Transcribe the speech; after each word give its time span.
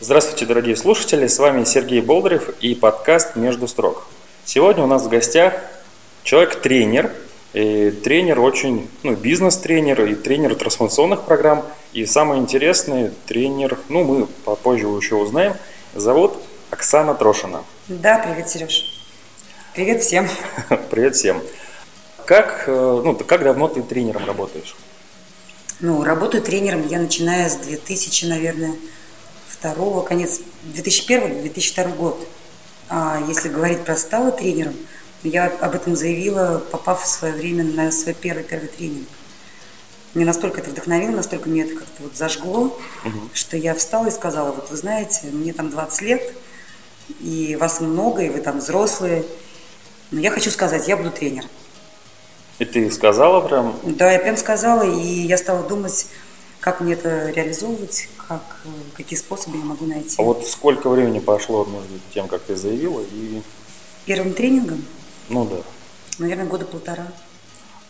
Здравствуйте, 0.00 0.46
дорогие 0.46 0.76
слушатели, 0.76 1.26
с 1.26 1.40
вами 1.40 1.64
Сергей 1.64 2.00
Болдырев 2.00 2.50
и 2.60 2.76
подкаст 2.76 3.34
«Между 3.34 3.66
строк». 3.66 4.06
Сегодня 4.44 4.84
у 4.84 4.86
нас 4.86 5.02
в 5.02 5.08
гостях 5.08 5.54
человек-тренер, 6.22 7.10
и 7.52 7.90
тренер 7.90 8.38
очень, 8.38 8.88
ну, 9.02 9.16
бизнес-тренер 9.16 10.04
и 10.04 10.14
тренер 10.14 10.54
трансформационных 10.54 11.22
программ. 11.22 11.64
И 11.92 12.06
самый 12.06 12.38
интересный 12.38 13.10
тренер, 13.26 13.76
ну, 13.88 14.04
мы 14.04 14.26
попозже 14.44 14.86
еще 14.86 15.16
узнаем, 15.16 15.56
зовут 15.96 16.34
Оксана 16.70 17.16
Трошина. 17.16 17.64
Да, 17.88 18.24
привет, 18.24 18.48
Сереж. 18.48 18.84
Привет 19.74 20.00
всем. 20.00 20.28
Привет 20.90 21.16
всем. 21.16 21.42
Как, 22.24 22.64
э, 22.68 23.00
ну, 23.04 23.16
как 23.16 23.42
давно 23.42 23.66
ты 23.66 23.82
тренером 23.82 24.24
работаешь? 24.26 24.76
Ну, 25.80 26.04
работаю 26.04 26.40
тренером 26.40 26.86
я 26.86 27.00
начиная 27.00 27.48
с 27.48 27.56
2000, 27.56 28.26
наверное, 28.26 28.74
второго, 29.48 30.02
конец 30.02 30.40
2001-2002 30.74 31.96
год. 31.96 32.28
А 32.88 33.22
если 33.28 33.48
говорить 33.48 33.84
про 33.84 33.96
стала 33.96 34.30
тренером, 34.30 34.74
я 35.22 35.46
об 35.46 35.74
этом 35.74 35.96
заявила, 35.96 36.62
попав 36.70 37.02
в 37.02 37.06
свое 37.06 37.34
время 37.34 37.64
на 37.64 37.90
свой 37.90 38.14
первый 38.14 38.44
первый 38.44 38.68
тренинг. 38.68 39.08
Мне 40.14 40.24
настолько 40.24 40.60
это 40.60 40.70
вдохновило, 40.70 41.10
настолько 41.10 41.48
мне 41.48 41.64
это 41.64 41.74
как-то 41.74 42.02
вот 42.02 42.16
зажгло, 42.16 42.78
угу. 43.04 43.20
что 43.34 43.56
я 43.56 43.74
встала 43.74 44.06
и 44.06 44.10
сказала, 44.10 44.52
вот 44.52 44.70
вы 44.70 44.76
знаете, 44.76 45.26
мне 45.32 45.52
там 45.52 45.70
20 45.70 46.02
лет, 46.02 46.34
и 47.20 47.56
вас 47.56 47.80
много, 47.80 48.22
и 48.22 48.30
вы 48.30 48.40
там 48.40 48.58
взрослые, 48.58 49.24
но 50.10 50.20
я 50.20 50.30
хочу 50.30 50.50
сказать, 50.50 50.88
я 50.88 50.96
буду 50.96 51.10
тренером. 51.10 51.50
И 52.58 52.64
ты 52.64 52.90
сказала 52.90 53.46
прям? 53.46 53.78
Да, 53.84 54.10
я 54.10 54.18
прям 54.18 54.36
сказала, 54.36 54.82
и 54.82 55.06
я 55.06 55.36
стала 55.36 55.62
думать, 55.62 56.06
как 56.60 56.80
мне 56.80 56.94
это 56.94 57.30
реализовывать, 57.30 58.08
как, 58.28 58.42
э, 58.64 58.68
какие 58.94 59.18
способы 59.18 59.56
я 59.56 59.64
могу 59.64 59.86
найти. 59.86 60.16
А 60.18 60.22
вот 60.22 60.46
сколько 60.46 60.90
времени 60.90 61.18
пошло 61.18 61.64
между 61.64 61.98
тем, 62.12 62.28
как 62.28 62.42
ты 62.42 62.54
заявила, 62.56 63.00
и... 63.00 63.40
Первым 64.04 64.34
тренингом? 64.34 64.84
Ну 65.30 65.46
да. 65.46 65.56
Наверное, 66.18 66.44
года 66.44 66.66
полтора. 66.66 67.08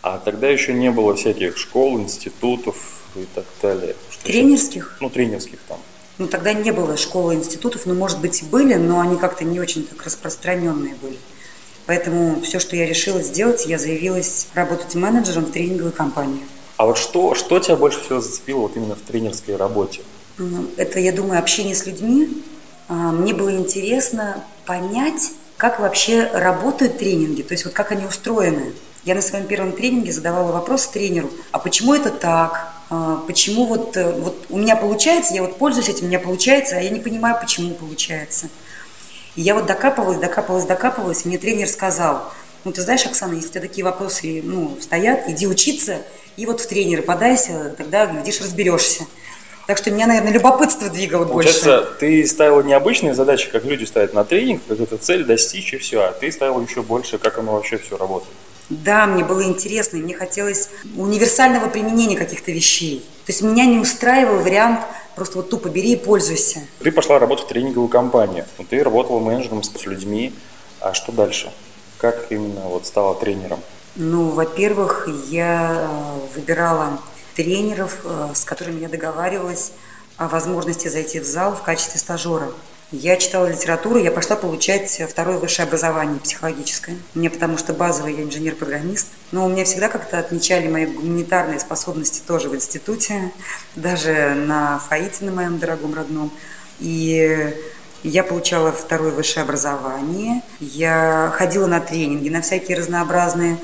А 0.01 0.17
тогда 0.17 0.47
еще 0.47 0.73
не 0.73 0.91
было 0.91 1.13
всяких 1.15 1.57
школ, 1.57 1.99
институтов 1.99 3.01
и 3.15 3.25
так 3.35 3.45
далее. 3.61 3.95
Что 4.09 4.23
тренерских? 4.23 4.91
Сейчас... 4.91 5.01
Ну, 5.01 5.09
тренерских 5.09 5.59
там. 5.67 5.79
Ну, 6.17 6.27
тогда 6.27 6.53
не 6.53 6.71
было 6.71 6.97
школы, 6.97 7.35
институтов, 7.35 7.85
ну, 7.85 7.93
может 7.93 8.19
быть, 8.19 8.41
и 8.41 8.45
были, 8.45 8.75
но 8.75 8.99
они 8.99 9.17
как-то 9.17 9.43
не 9.43 9.59
очень 9.59 9.85
так 9.85 10.03
распространенные 10.05 10.95
были. 10.95 11.17
Поэтому 11.85 12.41
все, 12.41 12.59
что 12.59 12.75
я 12.75 12.85
решила 12.85 13.21
сделать, 13.21 13.65
я 13.65 13.77
заявилась 13.77 14.47
работать 14.53 14.95
менеджером 14.95 15.45
в 15.45 15.51
тренинговой 15.51 15.91
компании. 15.91 16.43
А 16.77 16.85
вот 16.85 16.97
что, 16.97 17.35
что 17.35 17.59
тебя 17.59 17.75
больше 17.75 18.01
всего 18.01 18.21
зацепило 18.21 18.59
вот 18.59 18.77
именно 18.77 18.95
в 18.95 19.01
тренерской 19.01 19.55
работе? 19.55 20.01
Это, 20.77 20.99
я 20.99 21.11
думаю, 21.11 21.39
общение 21.39 21.75
с 21.75 21.85
людьми. 21.85 22.43
А, 22.87 23.11
мне 23.11 23.33
было 23.33 23.55
интересно 23.55 24.43
понять, 24.65 25.31
как 25.57 25.79
вообще 25.79 26.29
работают 26.33 26.97
тренинги, 26.97 27.41
то 27.41 27.53
есть 27.53 27.65
вот 27.65 27.73
как 27.73 27.91
они 27.91 28.05
устроены. 28.05 28.73
Я 29.03 29.15
на 29.15 29.21
своем 29.21 29.45
первом 29.45 29.71
тренинге 29.71 30.11
задавала 30.11 30.51
вопрос 30.51 30.87
тренеру, 30.87 31.29
а 31.51 31.59
почему 31.59 31.93
это 31.93 32.09
так? 32.09 32.71
А, 32.89 33.23
почему 33.27 33.65
вот, 33.65 33.95
э, 33.97 34.11
вот 34.11 34.45
у 34.49 34.57
меня 34.57 34.75
получается, 34.75 35.33
я 35.33 35.41
вот 35.41 35.57
пользуюсь 35.57 35.89
этим, 35.89 36.05
у 36.05 36.07
меня 36.07 36.19
получается, 36.19 36.77
а 36.77 36.81
я 36.81 36.89
не 36.89 36.99
понимаю, 36.99 37.37
почему 37.39 37.73
получается. 37.75 38.49
И 39.35 39.41
я 39.41 39.53
вот 39.53 39.67
докапывалась, 39.67 40.17
докапывалась, 40.17 40.65
докапывалась, 40.65 41.25
мне 41.25 41.37
тренер 41.37 41.67
сказал, 41.67 42.31
ну 42.63 42.71
ты 42.71 42.81
знаешь, 42.81 43.05
Оксана, 43.05 43.33
если 43.33 43.49
у 43.49 43.51
тебя 43.51 43.61
такие 43.61 43.85
вопросы 43.85 44.41
ну, 44.43 44.77
стоят, 44.81 45.29
иди 45.29 45.47
учиться 45.47 45.97
и 46.35 46.45
вот 46.45 46.61
в 46.61 46.67
тренеры 46.67 47.01
подайся, 47.01 47.75
тогда, 47.77 48.05
глядишь, 48.05 48.41
разберешься. 48.41 49.05
Так 49.69 49.77
что 49.77 49.91
меня, 49.91 50.07
наверное, 50.07 50.33
любопытство 50.33 50.89
двигало 50.89 51.25
Получается, 51.25 51.81
больше. 51.81 51.95
ты 51.99 52.25
ставила 52.25 52.61
необычные 52.63 53.13
задачи, 53.13 53.51
как 53.51 53.65
люди 53.65 53.83
ставят 53.83 54.15
на 54.15 54.25
тренинг, 54.25 54.63
как 54.67 54.79
эту 54.79 54.97
цель 54.97 55.23
достичь 55.23 55.75
и 55.75 55.77
все, 55.77 55.99
а 56.05 56.11
ты 56.11 56.31
ставила 56.31 56.59
еще 56.59 56.81
больше, 56.81 57.19
как 57.19 57.37
оно 57.37 57.51
вообще 57.51 57.77
все 57.77 57.95
работает. 57.95 58.33
Да, 58.69 59.05
мне 59.05 59.23
было 59.23 59.43
интересно, 59.43 59.97
и 59.97 60.01
мне 60.01 60.15
хотелось 60.15 60.71
универсального 60.97 61.69
применения 61.69 62.17
каких-то 62.17 62.51
вещей. 62.51 63.01
То 63.27 63.31
есть 63.31 63.43
меня 63.43 63.65
не 63.65 63.77
устраивал 63.77 64.39
вариант 64.39 64.79
просто 65.15 65.37
вот 65.37 65.51
тупо 65.51 65.69
бери 65.69 65.91
и 65.91 65.97
пользуйся. 65.97 66.61
Ты 66.79 66.91
пошла 66.91 67.19
работать 67.19 67.45
в 67.45 67.49
тренинговую 67.49 67.89
компанию, 67.89 68.45
ты 68.71 68.83
работала 68.83 69.19
менеджером 69.19 69.61
с 69.61 69.85
людьми, 69.85 70.33
а 70.79 70.95
что 70.95 71.11
дальше? 71.11 71.51
Как 71.99 72.31
именно 72.31 72.61
вот 72.61 72.87
стала 72.87 73.13
тренером? 73.13 73.59
Ну, 73.95 74.29
во-первых, 74.29 75.07
я 75.29 75.87
э, 75.87 76.35
выбирала 76.35 76.99
тренеров, 77.35 77.99
э, 78.03 78.31
с 78.33 78.43
которыми 78.43 78.79
я 78.79 78.89
договаривалась 78.89 79.71
о 80.17 80.27
возможности 80.27 80.87
зайти 80.87 81.19
в 81.19 81.25
зал 81.25 81.55
в 81.55 81.63
качестве 81.63 81.99
стажера. 81.99 82.51
Я 82.91 83.17
читала 83.17 83.45
литературу, 83.45 83.99
я 83.99 84.11
пошла 84.11 84.35
получать 84.35 84.99
второе 85.07 85.37
высшее 85.37 85.67
образование 85.67 86.19
психологическое. 86.19 86.97
Мне 87.13 87.29
потому 87.29 87.57
что 87.57 87.71
базовый 87.71 88.15
я 88.15 88.23
инженер-программист. 88.23 89.09
Но 89.31 89.45
у 89.45 89.49
меня 89.49 89.63
всегда 89.63 89.89
как-то 89.89 90.17
отмечали 90.17 90.67
мои 90.67 90.87
гуманитарные 90.87 91.59
способности 91.59 92.23
тоже 92.25 92.49
в 92.49 92.55
институте, 92.55 93.31
даже 93.75 94.33
на 94.33 94.79
ФАИТе, 94.79 95.25
на 95.25 95.31
моем 95.31 95.59
дорогом 95.59 95.93
родном. 95.93 96.31
И 96.79 97.53
я 98.01 98.23
получала 98.23 98.71
второе 98.71 99.11
высшее 99.11 99.43
образование, 99.43 100.41
я 100.59 101.31
ходила 101.35 101.67
на 101.67 101.81
тренинги, 101.81 102.29
на 102.29 102.41
всякие 102.41 102.77
разнообразные, 102.77 103.57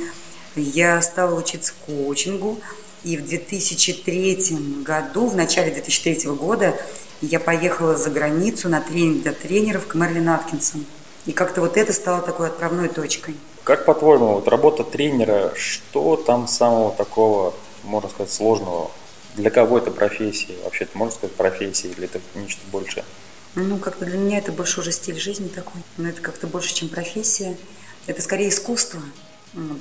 я 0.56 1.02
стала 1.02 1.34
учиться 1.34 1.74
коучингу, 1.86 2.60
и 3.06 3.18
в 3.18 3.26
2003 3.26 4.58
году, 4.84 5.28
в 5.28 5.36
начале 5.36 5.72
2003 5.72 6.32
года, 6.32 6.76
я 7.22 7.40
поехала 7.40 7.96
за 7.96 8.10
границу 8.10 8.68
на 8.68 8.82
тренинг 8.82 9.22
для 9.22 9.32
тренеров 9.32 9.86
к 9.86 9.94
Мерлин 9.94 10.28
Аткинсон. 10.28 10.86
И 11.28 11.32
как-то 11.32 11.62
вот 11.62 11.78
это 11.78 11.94
стало 11.94 12.22
такой 12.22 12.48
отправной 12.48 12.90
точкой. 12.90 13.36
Как 13.64 13.86
по-твоему, 13.86 14.34
вот 14.34 14.48
работа 14.48 14.84
тренера, 14.84 15.54
что 15.56 16.18
там 16.18 16.48
самого 16.48 16.92
такого, 16.92 17.54
можно 17.84 18.10
сказать, 18.10 18.34
сложного? 18.34 18.90
Для 19.36 19.52
кого 19.52 19.78
это 19.78 19.92
профессия? 19.92 20.56
Вообще, 20.64 20.88
можно 20.96 21.14
сказать, 21.14 21.36
профессия 21.36 21.90
или 21.90 22.06
это 22.06 22.20
нечто 22.34 22.62
большее? 22.72 23.06
Ну, 23.54 23.78
как-то 23.78 24.06
для 24.06 24.18
меня 24.18 24.40
это 24.40 24.52
больше 24.52 24.80
уже 24.80 24.92
стиль 24.92 25.20
жизни 25.20 25.48
такой. 25.48 25.82
Но 25.98 26.10
это 26.10 26.22
как-то 26.22 26.48
больше, 26.48 26.74
чем 26.74 26.90
профессия. 26.90 27.56
Это 28.08 28.22
скорее 28.22 28.50
искусство. 28.50 29.00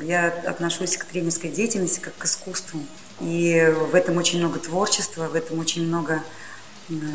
Я 0.02 0.28
отношусь 0.46 0.96
к 0.96 1.04
тренерской 1.06 1.50
деятельности 1.50 2.00
как 2.00 2.14
к 2.16 2.24
искусству. 2.26 2.80
И 3.20 3.72
в 3.90 3.94
этом 3.94 4.16
очень 4.16 4.38
много 4.38 4.58
творчества, 4.58 5.28
в 5.28 5.34
этом 5.34 5.58
очень 5.58 5.86
много 5.86 6.22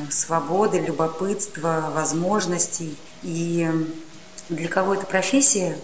свободы, 0.10 0.80
любопытства, 0.80 1.92
возможностей. 1.94 2.96
И 3.24 3.70
для 4.50 4.68
кого 4.68 4.96
это 4.96 5.06
профессия? 5.06 5.78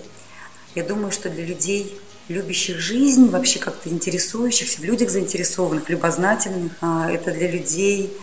Я 0.74 0.84
думаю, 0.84 1.12
что 1.12 1.30
для 1.30 1.46
людей, 1.46 2.00
любящих 2.28 2.80
жизнь, 2.80 3.30
вообще 3.30 3.60
как-то 3.60 3.90
интересующихся, 3.90 4.82
в 4.82 4.84
людях 4.84 5.10
заинтересованных, 5.10 5.90
любознательных, 5.90 6.72
а, 6.82 7.10
это 7.12 7.32
для 7.32 7.50
людей, 7.50 8.18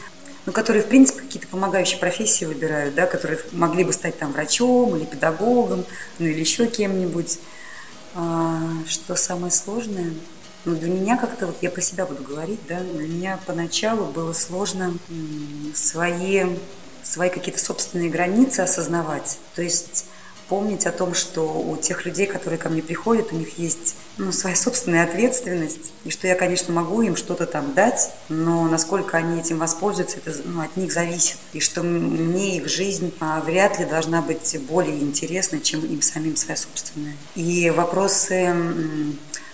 ну, 0.45 0.53
которые, 0.53 0.83
в 0.83 0.89
принципе, 0.89 1.21
какие-то 1.21 1.47
помогающие 1.49 2.01
профессии 2.01 2.45
выбирают, 2.45 2.95
да, 2.95 3.07
которые 3.07 3.39
могли 3.53 3.85
бы 3.85 3.93
стать 3.93 4.19
там 4.19 4.33
врачом 4.33 4.97
или 4.97 5.05
педагогом, 5.05 5.85
ну, 6.19 6.27
или 6.27 6.41
еще 6.41 6.67
кем-нибудь. 6.67 7.39
А, 8.15 8.61
что 8.89 9.15
самое 9.15 9.53
сложное– 9.53 10.13
но 10.65 10.75
для 10.77 10.91
меня 10.91 11.17
как-то, 11.17 11.47
вот 11.47 11.57
я 11.61 11.71
про 11.71 11.81
себя 11.81 12.07
буду 12.07 12.23
говорить, 12.23 12.61
да, 12.69 12.81
для 12.81 13.09
меня 13.09 13.39
поначалу 13.47 14.05
было 14.07 14.33
сложно 14.33 14.97
свои, 15.75 16.45
свои 17.03 17.31
какие-то 17.31 17.61
собственные 17.61 18.11
границы 18.11 18.61
осознавать. 18.61 19.39
То 19.55 19.63
есть 19.63 20.07
помнить 20.49 20.87
о 20.87 20.93
том, 20.93 21.15
что 21.15 21.43
у 21.43 21.77
тех 21.77 22.07
людей, 22.07 22.27
которые 22.27 22.59
ко 22.59 22.69
мне 22.69 22.83
приходят, 22.83 23.33
у 23.33 23.37
них 23.37 23.59
есть 23.59 23.92
ну, 24.19 24.33
своя 24.33 24.57
собственная 24.57 25.05
ответственность, 25.05 25.93
и 26.05 26.11
что 26.11 26.27
я, 26.27 26.35
конечно, 26.35 26.73
могу 26.73 27.03
им 27.03 27.17
что-то 27.17 27.47
там 27.47 27.75
дать, 27.75 28.11
но 28.29 28.69
насколько 28.69 29.17
они 29.17 29.41
этим 29.41 29.59
воспользуются, 29.59 30.19
это 30.19 30.35
ну, 30.45 30.61
от 30.61 30.77
них 30.77 30.93
зависит, 30.93 31.39
и 31.53 31.61
что 31.61 31.83
мне 31.83 32.59
их 32.59 32.69
жизнь 32.69 33.13
а, 33.21 33.41
вряд 33.41 33.79
ли 33.79 33.85
должна 33.85 34.21
быть 34.23 34.57
более 34.69 34.99
интересна, 34.99 35.61
чем 35.61 35.81
им 35.85 36.03
самим 36.03 36.37
своя 36.37 36.57
собственная. 36.57 37.17
И 37.35 37.71
вопросы 37.71 38.55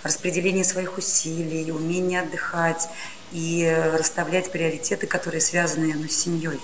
распределение 0.03 0.63
своих 0.63 0.97
усилий, 0.97 1.71
умение 1.71 2.21
отдыхать 2.21 2.89
и 3.31 3.71
расставлять 3.93 4.51
приоритеты, 4.51 5.07
которые 5.07 5.41
связаны 5.41 5.93
ну, 5.95 6.07
с 6.07 6.15
семьей. 6.15 6.59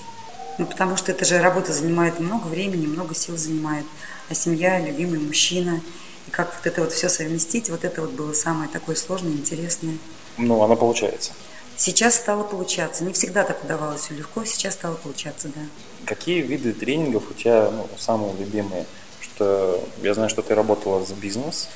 Ну, 0.58 0.66
потому 0.66 0.96
что 0.96 1.12
эта 1.12 1.26
же 1.26 1.42
работа 1.42 1.74
занимает 1.74 2.20
много 2.20 2.48
времени, 2.48 2.88
много 2.88 3.14
сил 3.14 3.38
занимает. 3.38 3.86
А 4.30 4.34
семья, 4.34 4.80
любимый 4.80 5.20
мужчина. 5.20 5.82
И 6.28 6.32
как 6.32 6.54
вот 6.56 6.66
это 6.66 6.82
вот 6.82 6.92
все 6.92 7.10
совместить, 7.10 7.70
вот 7.70 7.84
это 7.84 8.02
вот 8.02 8.12
было 8.12 8.34
самое 8.34 8.70
такое 8.70 8.96
сложное, 8.96 9.32
интересное. 9.32 9.98
Ну, 10.38 10.62
оно 10.62 10.76
получается. 10.76 11.34
Сейчас 11.78 12.16
стало 12.16 12.44
получаться. 12.44 13.04
Не 13.04 13.14
всегда 13.14 13.44
так 13.44 13.64
удавалось 13.64 14.02
все 14.02 14.14
легко, 14.14 14.46
сейчас 14.46 14.76
стало 14.76 14.96
получаться, 14.96 15.50
да. 15.50 15.62
Какие 16.06 16.42
виды 16.42 16.72
тренингов 16.72 17.30
у 17.30 17.34
тебя 17.34 17.70
ну, 17.72 17.88
самые 17.98 18.34
любимые? 18.38 18.86
Что 19.20 19.84
я 20.02 20.14
знаю, 20.14 20.30
что 20.30 20.42
ты 20.42 20.56
работала 20.56 21.04
с 21.06 21.12
бизнес, 21.12 21.68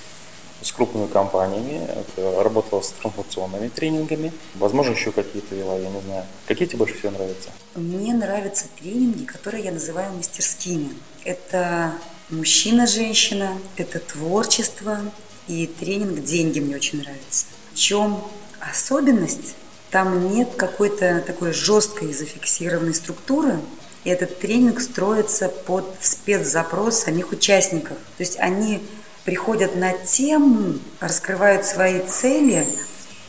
с 0.61 0.71
крупными 0.71 1.07
компаниями, 1.07 1.87
работала 2.17 2.81
с 2.81 2.91
трансформационными 2.91 3.69
тренингами, 3.69 4.31
возможно, 4.55 4.91
еще 4.91 5.11
какие-то 5.11 5.55
вела, 5.55 5.77
я 5.77 5.89
не 5.89 6.01
знаю. 6.01 6.25
Какие 6.47 6.67
тебе 6.67 6.79
больше 6.79 6.95
всего 6.95 7.11
нравятся? 7.11 7.49
Мне 7.75 8.13
нравятся 8.13 8.65
тренинги, 8.79 9.25
которые 9.25 9.65
я 9.65 9.71
называю 9.71 10.13
мастерскими. 10.13 10.91
Это 11.25 11.93
мужчина-женщина, 12.29 13.57
это 13.77 13.99
творчество 13.99 14.99
и 15.47 15.67
тренинг 15.67 16.23
«Деньги» 16.23 16.59
мне 16.59 16.75
очень 16.75 17.01
нравится. 17.01 17.45
В 17.73 17.77
чем 17.77 18.23
особенность? 18.59 19.55
Там 19.89 20.33
нет 20.33 20.49
какой-то 20.55 21.23
такой 21.25 21.53
жесткой 21.53 22.13
зафиксированной 22.13 22.93
структуры, 22.93 23.59
и 24.03 24.09
этот 24.09 24.39
тренинг 24.39 24.79
строится 24.79 25.49
под 25.49 25.85
спецзапрос 26.01 26.99
самих 26.99 27.31
участников. 27.31 27.97
То 28.17 28.23
есть 28.23 28.37
они 28.39 28.81
приходят 29.25 29.75
на 29.75 29.93
тему, 29.93 30.79
раскрывают 30.99 31.65
свои 31.65 31.99
цели, 32.05 32.67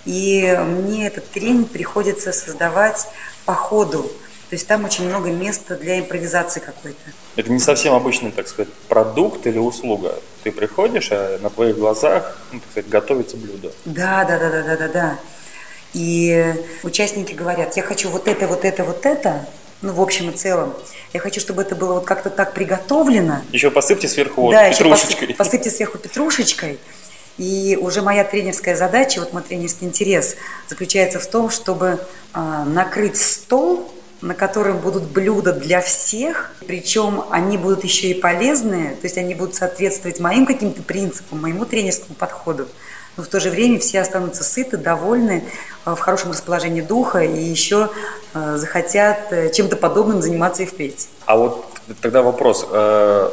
и 0.05 0.56
мне 0.67 1.06
этот 1.06 1.31
тренинг 1.31 1.70
приходится 1.70 2.32
создавать 2.32 3.06
по 3.47 3.55
ходу. 3.55 4.11
То 4.50 4.56
есть 4.56 4.67
там 4.67 4.85
очень 4.85 5.08
много 5.08 5.31
места 5.31 5.76
для 5.76 6.00
импровизации 6.00 6.58
какой-то. 6.58 6.99
Это 7.37 7.52
не 7.52 7.61
совсем 7.61 7.94
обычный, 7.94 8.32
так 8.32 8.49
сказать, 8.49 8.73
продукт 8.88 9.47
или 9.47 9.58
услуга. 9.58 10.17
Ты 10.43 10.50
приходишь, 10.50 11.11
а 11.12 11.38
на 11.38 11.50
твоих 11.50 11.79
глазах, 11.79 12.37
ну, 12.50 12.58
так 12.58 12.69
сказать, 12.73 12.91
готовится 12.91 13.37
блюдо. 13.37 13.70
Да, 13.85 14.25
да, 14.25 14.41
да, 14.41 14.50
да, 14.50 14.62
да, 14.62 14.76
да, 14.76 14.88
да. 14.88 15.19
И 15.93 16.52
участники 16.82 17.32
говорят, 17.32 17.76
я 17.76 17.85
хочу 17.85 18.11
вот 18.11 18.26
это, 18.26 18.49
вот 18.49 18.64
это, 18.64 18.82
вот 18.82 19.06
это, 19.06 19.47
ну, 19.82 19.93
в 19.93 20.00
общем 20.00 20.31
и 20.31 20.32
целом. 20.32 20.75
Я 21.12 21.20
хочу, 21.20 21.38
чтобы 21.38 21.62
это 21.62 21.76
было 21.76 21.94
вот 21.94 22.05
как-то 22.05 22.29
так 22.29 22.52
приготовлено. 22.52 23.43
Еще 23.52 23.70
посыпьте 23.70 24.08
сверху 24.08 24.43
вот 24.43 24.50
да, 24.50 24.69
петрушечкой. 24.69 25.29
Еще 25.29 25.37
посыпьте 25.37 25.70
сверху 25.70 25.99
петрушечкой. 25.99 26.81
И 27.38 27.79
уже 27.81 28.02
моя 28.02 28.25
тренерская 28.25 28.75
задача, 28.75 29.20
вот 29.20 29.32
мой 29.32 29.43
тренерский 29.43 29.87
интерес 29.87 30.35
заключается 30.69 31.20
в 31.20 31.26
том, 31.29 31.50
чтобы 31.50 32.00
э, 32.35 32.64
накрыть 32.67 33.17
стол, 33.17 33.88
на 34.23 34.35
котором 34.35 34.79
будут 34.79 35.05
блюда 35.05 35.53
для 35.53 35.81
всех, 35.81 36.53
причем 36.67 37.25
они 37.31 37.57
будут 37.57 37.85
еще 37.85 38.09
и 38.09 38.15
полезные, 38.15 38.91
то 38.91 39.05
есть 39.05 39.17
они 39.19 39.35
будут 39.35 39.55
соответствовать 39.55 40.21
моим 40.21 40.47
каким-то 40.47 40.83
принципам, 40.83 41.41
моему 41.41 41.65
тренерскому 41.65 42.15
подходу 42.15 42.67
но 43.17 43.25
в 43.25 43.29
то 43.29 43.41
же 43.41 43.51
время 43.51 43.79
все 43.79 44.01
останутся 44.01 44.45
сыты, 44.45 44.77
довольны, 44.77 45.45
э, 45.85 45.95
в 45.95 45.99
хорошем 45.99 46.31
расположении 46.31 46.81
духа 46.81 47.21
и 47.21 47.43
еще 47.43 47.91
э, 48.35 48.57
захотят 48.57 49.33
э, 49.33 49.53
чем-то 49.53 49.77
подобным 49.77 50.23
заниматься 50.23 50.63
и 50.63 50.67
впредь. 50.67 51.09
А 51.27 51.37
вот 51.37 51.67
тогда 52.01 52.23
вопрос. 52.23 52.65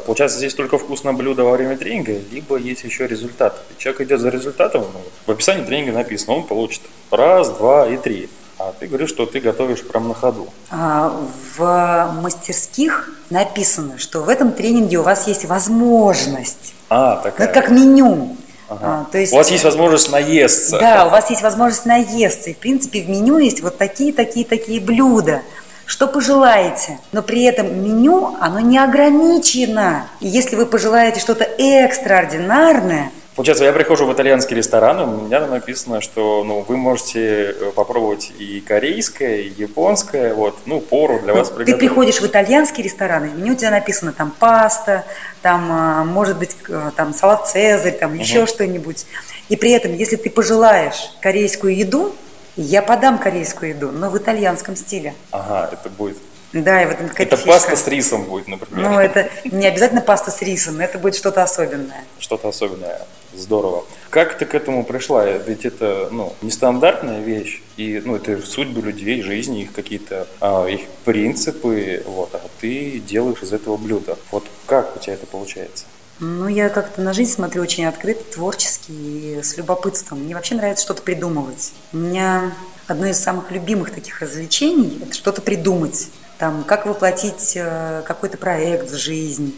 Получается, 0.06 0.40
здесь 0.40 0.56
только 0.56 0.78
вкусное 0.78 1.14
блюдо 1.14 1.44
во 1.44 1.52
время 1.52 1.78
тренинга, 1.78 2.14
либо 2.32 2.58
есть 2.58 2.84
еще 2.84 3.08
результат? 3.08 3.64
Человек 3.78 4.02
идет 4.02 4.20
за 4.20 4.30
результатом, 4.30 4.86
ну, 4.94 5.02
в 5.26 5.32
описании 5.32 5.64
тренинга 5.64 5.94
написано, 5.94 6.38
он 6.38 6.44
получит 6.44 6.82
раз, 7.12 7.50
два 7.52 7.88
и 7.88 7.98
три. 7.98 8.30
А 8.60 8.74
ты 8.80 8.88
говоришь, 8.88 9.10
что 9.10 9.26
ты 9.26 9.40
готовишь 9.40 9.84
прямо 9.84 10.10
на 10.10 10.14
ходу. 10.16 10.48
А, 10.72 11.16
в 11.56 12.12
мастерских 12.22 13.12
написано, 13.30 14.00
что 14.00 14.22
в 14.22 14.30
этом 14.30 14.52
тренинге 14.52 14.98
у 14.98 15.04
вас 15.04 15.28
есть 15.28 15.46
возможность. 15.46 16.74
А, 16.90 17.18
такая. 17.18 17.48
Ну, 17.48 17.52
это 17.52 17.62
как 17.62 17.70
меню. 17.70 18.38
Ага. 18.70 18.82
А, 18.82 19.12
то 19.12 19.18
есть, 19.20 19.32
у 19.32 19.36
вас 19.36 19.52
есть 19.52 19.64
возможность 19.64 20.12
наесться. 20.12 20.80
Да, 20.80 21.06
у 21.06 21.10
вас 21.10 21.30
есть 21.30 21.44
возможность 21.44 21.86
наесться. 21.86 22.50
И, 22.50 22.54
в 22.54 22.58
принципе, 22.58 23.02
в 23.02 23.10
меню 23.10 23.38
есть 23.38 23.62
вот 23.62 23.78
такие, 23.78 24.12
такие, 24.12 24.46
такие 24.46 24.82
блюда. 24.82 25.42
Что 25.86 26.08
пожелаете, 26.08 27.00
но 27.14 27.22
при 27.22 27.44
этом 27.44 27.82
меню, 27.82 28.36
оно 28.42 28.60
не 28.60 28.78
ограничено. 28.78 30.08
И 30.20 30.28
если 30.28 30.58
вы 30.58 30.66
пожелаете 30.66 31.22
что-то 31.22 31.46
экстраординарное, 31.46 33.12
Получается, 33.38 33.66
я 33.66 33.72
прихожу 33.72 34.08
в 34.08 34.14
итальянский 34.14 34.58
ресторан, 34.58 35.00
у 35.00 35.26
меня 35.28 35.40
там 35.40 35.52
написано, 35.52 36.02
что 36.02 36.44
ну, 36.44 36.66
вы 36.68 36.76
можете 36.76 37.52
э, 37.52 37.72
попробовать 37.76 38.32
и 38.40 38.62
корейское, 38.62 39.42
и 39.42 39.50
японское, 39.50 40.34
вот, 40.34 40.58
ну, 40.66 40.82
пору 40.82 41.20
для 41.20 41.34
ну, 41.34 41.40
вас 41.40 41.50
приготовить. 41.50 41.76
Ты 41.76 41.78
приходишь 41.78 42.20
в 42.20 42.26
итальянский 42.26 42.84
ресторан, 42.84 43.26
и 43.26 43.30
в 43.30 43.38
меню 43.38 43.54
у 43.54 43.56
тебя 43.56 43.70
написано 43.70 44.12
там 44.12 44.32
паста, 44.32 45.06
там, 45.44 45.68
а, 45.72 46.04
может 46.04 46.40
быть, 46.40 46.58
там 46.96 47.14
салат 47.14 47.48
цезарь, 47.48 47.92
там 47.92 48.14
угу. 48.14 48.20
еще 48.20 48.48
что-нибудь. 48.48 49.06
И 49.50 49.56
при 49.56 49.70
этом, 49.70 49.94
если 49.94 50.16
ты 50.16 50.32
пожелаешь 50.32 51.12
корейскую 51.22 51.78
еду, 51.78 52.16
я 52.56 52.82
подам 52.82 53.20
корейскую 53.20 53.70
еду, 53.70 53.92
но 53.92 54.10
в 54.10 54.18
итальянском 54.18 54.76
стиле. 54.76 55.14
Ага, 55.30 55.70
это 55.72 55.90
будет 55.92 56.18
да, 56.62 56.84
и 56.84 56.86
в 56.86 56.92
этом 56.92 57.08
Это 57.16 57.36
фишка. 57.36 57.52
паста 57.52 57.76
с 57.76 57.88
рисом 57.88 58.24
будет, 58.24 58.48
например. 58.48 58.90
Ну, 58.90 59.00
это 59.00 59.30
не 59.46 59.68
обязательно 59.68 60.02
паста 60.02 60.32
с 60.32 60.42
рисом, 60.42 60.80
это 60.80 60.98
будет 60.98 61.16
что-то 61.16 61.44
особенное. 61.44 62.04
Что-то 62.20 62.50
особенное. 62.50 63.02
Здорово. 63.34 63.86
Как 64.10 64.38
ты 64.38 64.46
к 64.46 64.56
этому 64.56 64.84
пришла? 64.84 65.26
Ведь 65.26 65.66
это 65.66 66.10
ну, 66.12 66.34
нестандартная 66.42 67.20
вещь, 67.20 67.62
и 67.76 68.02
ну, 68.04 68.16
это 68.16 68.42
судьбы 68.42 68.82
людей, 68.82 69.22
жизни, 69.22 69.64
их 69.64 69.74
какие-то 69.74 70.28
а, 70.40 70.66
их 70.66 70.82
принципы, 71.06 72.04
вот, 72.08 72.34
а 72.34 72.42
ты 72.60 73.00
делаешь 73.00 73.44
из 73.44 73.54
этого 73.54 73.78
блюдо. 73.78 74.18
Вот 74.32 74.46
как 74.66 74.96
у 74.96 75.00
тебя 75.00 75.14
это 75.14 75.28
получается? 75.28 75.86
Ну, 76.20 76.48
я 76.48 76.70
как-то 76.70 77.02
на 77.02 77.14
жизнь 77.14 77.32
смотрю 77.32 77.62
очень 77.62 77.86
открыто, 77.86 78.24
творчески 78.24 78.92
и 78.92 79.40
с 79.44 79.56
любопытством. 79.56 80.24
Мне 80.24 80.34
вообще 80.34 80.56
нравится 80.56 80.84
что-то 80.84 81.04
придумывать. 81.04 81.74
У 81.94 81.98
меня 81.98 82.54
одно 82.88 83.06
из 83.06 83.20
самых 83.20 83.52
любимых 83.52 83.92
таких 83.92 84.22
развлечений– 84.22 85.00
это 85.04 85.14
что-то 85.14 85.44
придумать. 85.44 86.08
Там, 86.38 86.64
как 86.64 86.86
воплотить 86.86 87.54
э, 87.56 88.04
какой-то 88.06 88.38
проект 88.38 88.92
в 88.92 88.98
жизнь, 88.98 89.56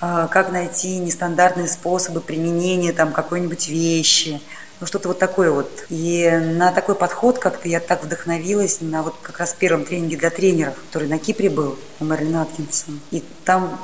а, 0.00 0.26
как 0.26 0.52
найти 0.52 0.98
нестандартные 0.98 1.68
способы 1.68 2.20
применения 2.20 2.92
там 2.92 3.12
какой-нибудь 3.12 3.68
вещи, 3.68 4.42
ну 4.78 4.86
что-то 4.86 5.08
вот 5.08 5.18
такое 5.18 5.50
вот. 5.50 5.86
И 5.88 6.28
на 6.30 6.70
такой 6.70 6.94
подход 6.96 7.38
как-то 7.38 7.66
я 7.66 7.80
так 7.80 8.04
вдохновилась 8.04 8.82
на 8.82 9.02
вот 9.02 9.14
как 9.22 9.38
раз 9.38 9.54
первом 9.54 9.86
тренинге 9.86 10.18
для 10.18 10.28
тренеров, 10.28 10.74
который 10.74 11.08
на 11.08 11.18
Кипре 11.18 11.48
был 11.48 11.78
у 11.98 12.04
Мэрилин 12.04 12.36
Аткинсон. 12.36 13.00
И 13.10 13.24
там 13.46 13.80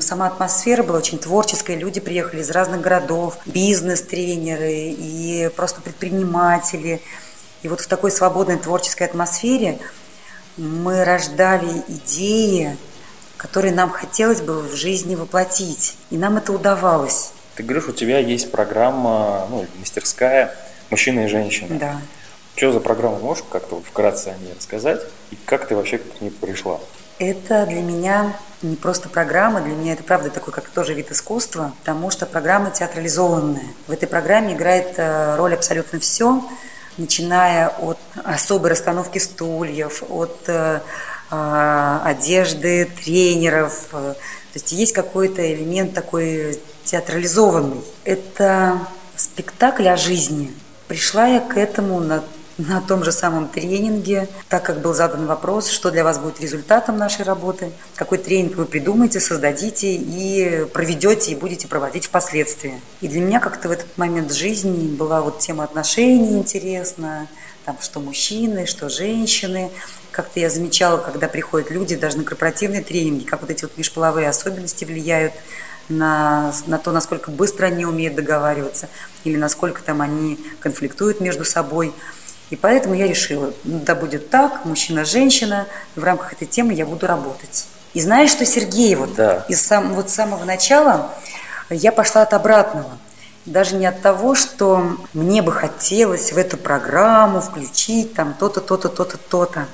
сама 0.00 0.28
атмосфера 0.28 0.84
была 0.84 0.98
очень 0.98 1.18
творческая, 1.18 1.76
люди 1.76 1.98
приехали 1.98 2.42
из 2.42 2.50
разных 2.50 2.80
городов, 2.80 3.38
бизнес-тренеры 3.46 4.94
и 4.96 5.50
просто 5.56 5.80
предприниматели. 5.80 7.02
И 7.62 7.68
вот 7.68 7.80
в 7.80 7.88
такой 7.88 8.12
свободной 8.12 8.58
творческой 8.58 9.08
атмосфере 9.08 9.80
мы 10.56 11.04
рождали 11.04 11.82
идеи, 11.88 12.76
которые 13.36 13.74
нам 13.74 13.90
хотелось 13.90 14.40
бы 14.40 14.60
в 14.60 14.74
жизни 14.74 15.14
воплотить. 15.14 15.96
И 16.10 16.16
нам 16.16 16.36
это 16.36 16.52
удавалось. 16.52 17.32
Ты 17.54 17.62
говоришь, 17.62 17.88
у 17.88 17.92
тебя 17.92 18.18
есть 18.18 18.50
программа, 18.50 19.46
ну, 19.50 19.66
мастерская 19.78 20.54
«Мужчина 20.90 21.20
и 21.20 21.26
женщина». 21.28 21.78
Да. 21.78 22.00
Что 22.54 22.72
за 22.72 22.80
программа? 22.80 23.18
Можешь 23.18 23.44
как-то 23.50 23.82
вкратце 23.82 24.28
о 24.28 24.38
ней 24.38 24.54
рассказать? 24.56 25.00
И 25.30 25.36
как 25.44 25.68
ты 25.68 25.76
вообще 25.76 25.98
к 25.98 26.20
ней 26.20 26.30
пришла? 26.30 26.80
Это 27.18 27.66
для 27.66 27.80
меня 27.80 28.34
не 28.62 28.76
просто 28.76 29.08
программа, 29.08 29.60
для 29.60 29.74
меня 29.74 29.92
это 29.94 30.02
правда 30.02 30.30
такой, 30.30 30.52
как 30.52 30.68
тоже 30.68 30.94
вид 30.94 31.10
искусства, 31.10 31.72
потому 31.80 32.10
что 32.10 32.26
программа 32.26 32.70
театрализованная. 32.70 33.66
В 33.86 33.92
этой 33.92 34.06
программе 34.06 34.54
играет 34.54 34.94
э, 34.98 35.36
роль 35.36 35.54
абсолютно 35.54 35.98
все, 35.98 36.42
начиная 36.96 37.68
от 37.68 37.98
особой 38.24 38.70
расстановки 38.70 39.18
стульев, 39.18 40.02
от 40.08 40.36
э, 40.48 40.80
а, 41.30 42.02
одежды 42.04 42.88
тренеров. 43.02 43.88
То 43.90 44.16
есть 44.54 44.72
есть 44.72 44.92
какой-то 44.92 45.52
элемент 45.52 45.92
такой 45.92 46.58
театрализованный. 46.84 47.82
Это 48.04 48.78
спектакль 49.16 49.88
о 49.88 49.96
жизни. 49.96 50.52
Пришла 50.88 51.26
я 51.26 51.40
к 51.40 51.56
этому 51.56 52.00
на, 52.00 52.22
на 52.58 52.80
том 52.80 53.04
же 53.04 53.12
самом 53.12 53.48
тренинге, 53.48 54.28
так 54.48 54.64
как 54.64 54.80
был 54.80 54.94
задан 54.94 55.26
вопрос, 55.26 55.68
что 55.68 55.90
для 55.90 56.04
вас 56.04 56.18
будет 56.18 56.40
результатом 56.40 56.96
нашей 56.96 57.24
работы, 57.24 57.72
какой 57.94 58.18
тренинг 58.18 58.56
вы 58.56 58.64
придумаете, 58.64 59.20
создадите 59.20 59.94
и 59.94 60.64
проведете, 60.72 61.32
и 61.32 61.34
будете 61.34 61.68
проводить 61.68 62.06
впоследствии. 62.06 62.80
И 63.00 63.08
для 63.08 63.20
меня 63.20 63.40
как-то 63.40 63.68
в 63.68 63.72
этот 63.72 63.98
момент 63.98 64.32
жизни 64.32 64.88
была 64.88 65.20
вот 65.20 65.38
тема 65.38 65.64
отношений 65.64 66.36
интересна, 66.36 67.28
там, 67.66 67.76
что 67.80 68.00
мужчины, 68.00 68.64
что 68.64 68.88
женщины. 68.88 69.70
Как-то 70.12 70.40
я 70.40 70.48
замечала, 70.48 70.98
когда 70.98 71.28
приходят 71.28 71.70
люди 71.70 71.96
даже 71.96 72.16
на 72.16 72.24
корпоративные 72.24 72.82
тренинги, 72.82 73.24
как 73.24 73.42
вот 73.42 73.50
эти 73.50 73.64
вот 73.64 73.76
межполовые 73.76 74.28
особенности 74.28 74.84
влияют 74.84 75.34
на, 75.88 76.54
на 76.66 76.78
то, 76.78 76.92
насколько 76.92 77.30
быстро 77.30 77.66
они 77.66 77.84
умеют 77.84 78.14
договариваться 78.14 78.88
или 79.24 79.36
насколько 79.36 79.82
там 79.82 80.00
они 80.00 80.38
конфликтуют 80.60 81.20
между 81.20 81.44
собой. 81.44 81.92
И 82.50 82.56
поэтому 82.56 82.94
я 82.94 83.06
решила, 83.06 83.52
ну, 83.64 83.80
да 83.80 83.94
будет 83.94 84.30
так, 84.30 84.64
мужчина-женщина, 84.64 85.66
в 85.96 86.04
рамках 86.04 86.34
этой 86.34 86.46
темы 86.46 86.74
я 86.74 86.86
буду 86.86 87.06
работать. 87.06 87.66
И 87.94 88.00
знаешь, 88.00 88.30
что, 88.30 88.44
Сергей, 88.44 88.94
вот 88.94 89.14
да. 89.14 89.44
из 89.48 89.60
сам, 89.60 89.94
вот 89.94 90.10
самого 90.10 90.44
начала 90.44 91.14
я 91.70 91.92
пошла 91.92 92.22
от 92.22 92.34
обратного– 92.34 92.98
даже 93.46 93.76
не 93.76 93.86
от 93.86 94.02
того, 94.02 94.34
что 94.34 94.96
мне 95.14 95.40
бы 95.40 95.52
хотелось 95.52 96.32
в 96.32 96.36
эту 96.36 96.56
программу 96.56 97.40
включить 97.40 98.12
там 98.12 98.34
то-то, 98.38 98.60
то-то, 98.60 98.88
то-то, 98.88 99.16
то-то. 99.16 99.66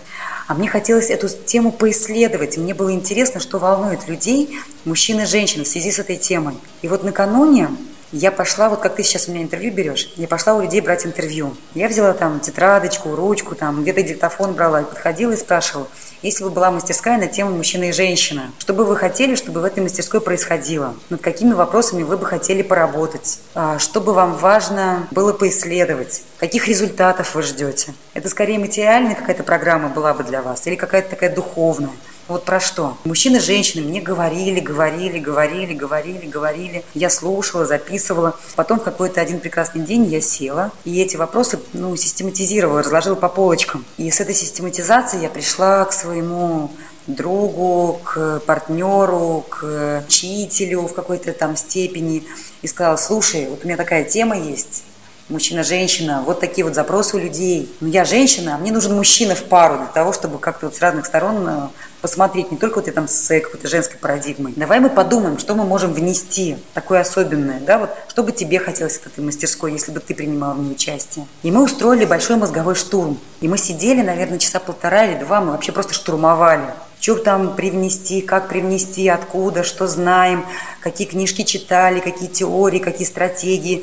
А 0.47 0.55
мне 0.55 0.69
хотелось 0.69 1.09
эту 1.09 1.29
тему 1.29 1.73
поисследовать. 1.73 2.59
мне 2.59 2.75
было 2.75 2.93
интересно, 2.93 3.41
что 3.41 3.59
волнует 3.59 4.07
людей, 4.09 4.59
мужчин 4.85 5.21
и 5.21 5.25
женщин 5.25 5.65
в 5.65 5.69
связи 5.69 5.91
с 5.91 5.99
этой 5.99 6.17
темой. 6.17 6.59
И 6.83 6.89
вот 6.89 7.03
накануне 7.03 7.71
я 8.13 8.31
пошла, 8.31 8.69
вот 8.69 8.81
как 8.81 8.95
ты 8.95 9.03
сейчас 9.03 9.29
у 9.29 9.33
меня 9.33 9.43
интервью 9.43 9.73
берешь, 9.73 10.13
я 10.17 10.29
пошла 10.29 10.55
у 10.55 10.63
людей 10.63 10.81
брать 10.81 11.07
интервью. 11.07 11.57
Я 11.75 11.89
взяла 11.89 12.13
там 12.13 12.41
тетрадочку, 12.41 13.17
ручку, 13.17 13.55
там 13.55 13.83
где-то 13.83 14.03
диктофон 14.03 14.53
брала, 14.53 14.83
и 14.83 14.85
подходила 14.85 15.33
и 15.33 15.37
спрашивала, 15.37 15.89
если 16.21 16.45
бы 16.45 16.51
была 16.51 16.71
мастерская 16.71 17.19
на 17.19 17.27
тему 17.27 17.57
мужчина 17.57 17.85
и 17.85 17.93
женщина, 17.93 18.53
что 18.59 18.75
бы 18.75 18.85
вы 18.85 18.97
хотели, 18.97 19.35
чтобы 19.35 19.61
в 19.61 19.65
этой 19.65 19.83
мастерской 19.83 20.21
происходило? 20.21 20.95
Над 21.11 21.21
какими 21.21 21.53
вопросами 21.53 22.03
вы 22.03 22.17
бы 22.17 22.27
хотели 22.27 22.63
поработать? 22.63 23.41
А, 23.55 23.79
что 23.79 24.01
бы 24.01 24.13
вам 24.13 24.37
важно 24.37 25.09
было 25.11 25.33
поисследовать? 25.33 26.23
Каких 26.39 26.69
результатов 26.69 27.35
вы 27.35 27.43
ждете? 27.43 27.95
Это 28.15 28.29
скорее 28.29 28.59
материальная 28.59 29.15
какая-то 29.15 29.43
программа 29.43 29.89
была 29.89 30.15
бы 30.15 30.23
для 30.23 30.43
вас 30.43 30.67
или 30.67 30.77
какая-то 30.77 31.11
такая 31.11 31.35
духовная? 31.35 31.91
Вот 32.33 32.47
про 32.47 32.61
что? 32.61 32.97
Мужчины 33.05 33.37
и 33.37 33.41
женщины 33.41 33.87
мне 33.87 34.01
говорили, 34.01 34.59
говорили, 34.59 35.19
говорили, 35.19 35.75
говорили, 35.75 36.27
говорили. 36.27 36.83
Я 36.95 37.11
слушала, 37.11 37.67
записывала. 37.67 38.39
Потом 38.57 38.81
в 38.81 38.83
какой-то 38.83 39.21
один 39.21 39.39
прекрасный 39.39 39.83
день 39.83 40.07
я 40.07 40.23
села 40.23 40.73
и 40.87 40.99
эти 41.03 41.17
вопросы 41.17 41.61
ну, 41.75 41.95
систематизировала, 41.95 42.83
разложила 42.83 43.17
по 43.17 43.29
полочкам. 43.29 43.85
И 43.99 44.11
с 44.11 44.19
этой 44.23 44.35
систематизацией 44.35 45.25
я 45.25 45.29
пришла 45.29 45.85
к 45.85 45.93
своему 45.93 46.71
другу, 47.07 48.01
к 48.03 48.41
партнеру, 48.47 49.45
к 49.51 50.03
учителю 50.07 50.87
в 50.87 50.95
какой-то 50.95 51.35
там 51.35 51.55
степени 51.55 52.25
и 52.63 52.67
сказала, 52.67 52.97
слушай, 52.97 53.47
вот 53.47 53.63
у 53.63 53.67
меня 53.67 53.77
такая 53.77 54.05
тема 54.05 54.39
есть, 54.39 54.85
мужчина-женщина, 55.29 56.23
вот 56.25 56.41
такие 56.41 56.65
вот 56.65 56.75
запросы 56.75 57.17
у 57.17 57.21
людей. 57.21 57.71
Но 57.81 57.89
я 57.89 58.05
женщина, 58.05 58.55
а 58.55 58.59
мне 58.59 58.73
нужен 58.73 58.95
мужчина 58.95 59.35
в 59.35 59.43
пару 59.45 59.77
для 59.77 59.87
того, 59.89 60.13
чтобы 60.15 60.39
как-то 60.39 60.67
вот 60.67 60.77
с 60.77 60.81
разных 60.81 61.07
сторон 61.07 61.47
э, 61.47 61.69
посмотреть 62.03 62.51
не 62.51 62.59
только 62.59 62.77
вот 62.77 62.89
это 62.89 62.97
там 62.97 63.09
с 63.09 63.29
какой-то 63.41 63.69
женской 63.69 63.99
парадигмой. 63.99 64.53
Давай 64.57 64.81
мы 64.81 64.91
подумаем, 64.91 65.39
что 65.39 65.55
мы 65.55 65.65
можем 65.65 65.95
внести 65.95 66.57
такое 66.75 67.01
особенное, 67.01 67.61
да, 67.61 67.79
вот 67.79 67.91
что 68.09 68.23
бы 68.23 68.33
тебе 68.33 68.59
хотелось 68.59 68.99
в 68.99 69.07
этой 69.07 69.25
мастерской, 69.25 69.73
если 69.73 69.93
бы 69.93 70.01
ты 70.01 70.15
принимала 70.15 70.55
в 70.55 70.61
ней 70.61 70.73
участие. 70.73 71.27
И 71.43 71.51
мы 71.51 71.63
устроили 71.63 72.05
большой 72.05 72.37
мозговой 72.37 72.75
штурм. 72.75 73.19
И 73.41 73.49
мы 73.49 73.57
сидели, 73.57 74.03
наверное, 74.03 74.39
часа 74.39 74.59
полтора 74.59 75.07
или 75.07 75.19
два, 75.19 75.41
мы 75.41 75.53
вообще 75.53 75.73
просто 75.73 75.95
штурмовали 75.95 76.65
что 77.01 77.17
там 77.17 77.57
привнести, 77.57 78.21
как 78.21 78.49
привнести, 78.49 79.09
откуда, 79.09 79.65
что 79.65 79.89
знаем, 79.89 80.47
какие 80.79 81.09
книжки 81.09 81.43
читали, 81.43 81.99
какие 81.99 82.29
теории, 82.29 82.79
какие 82.79 83.09
стратегии. 83.09 83.83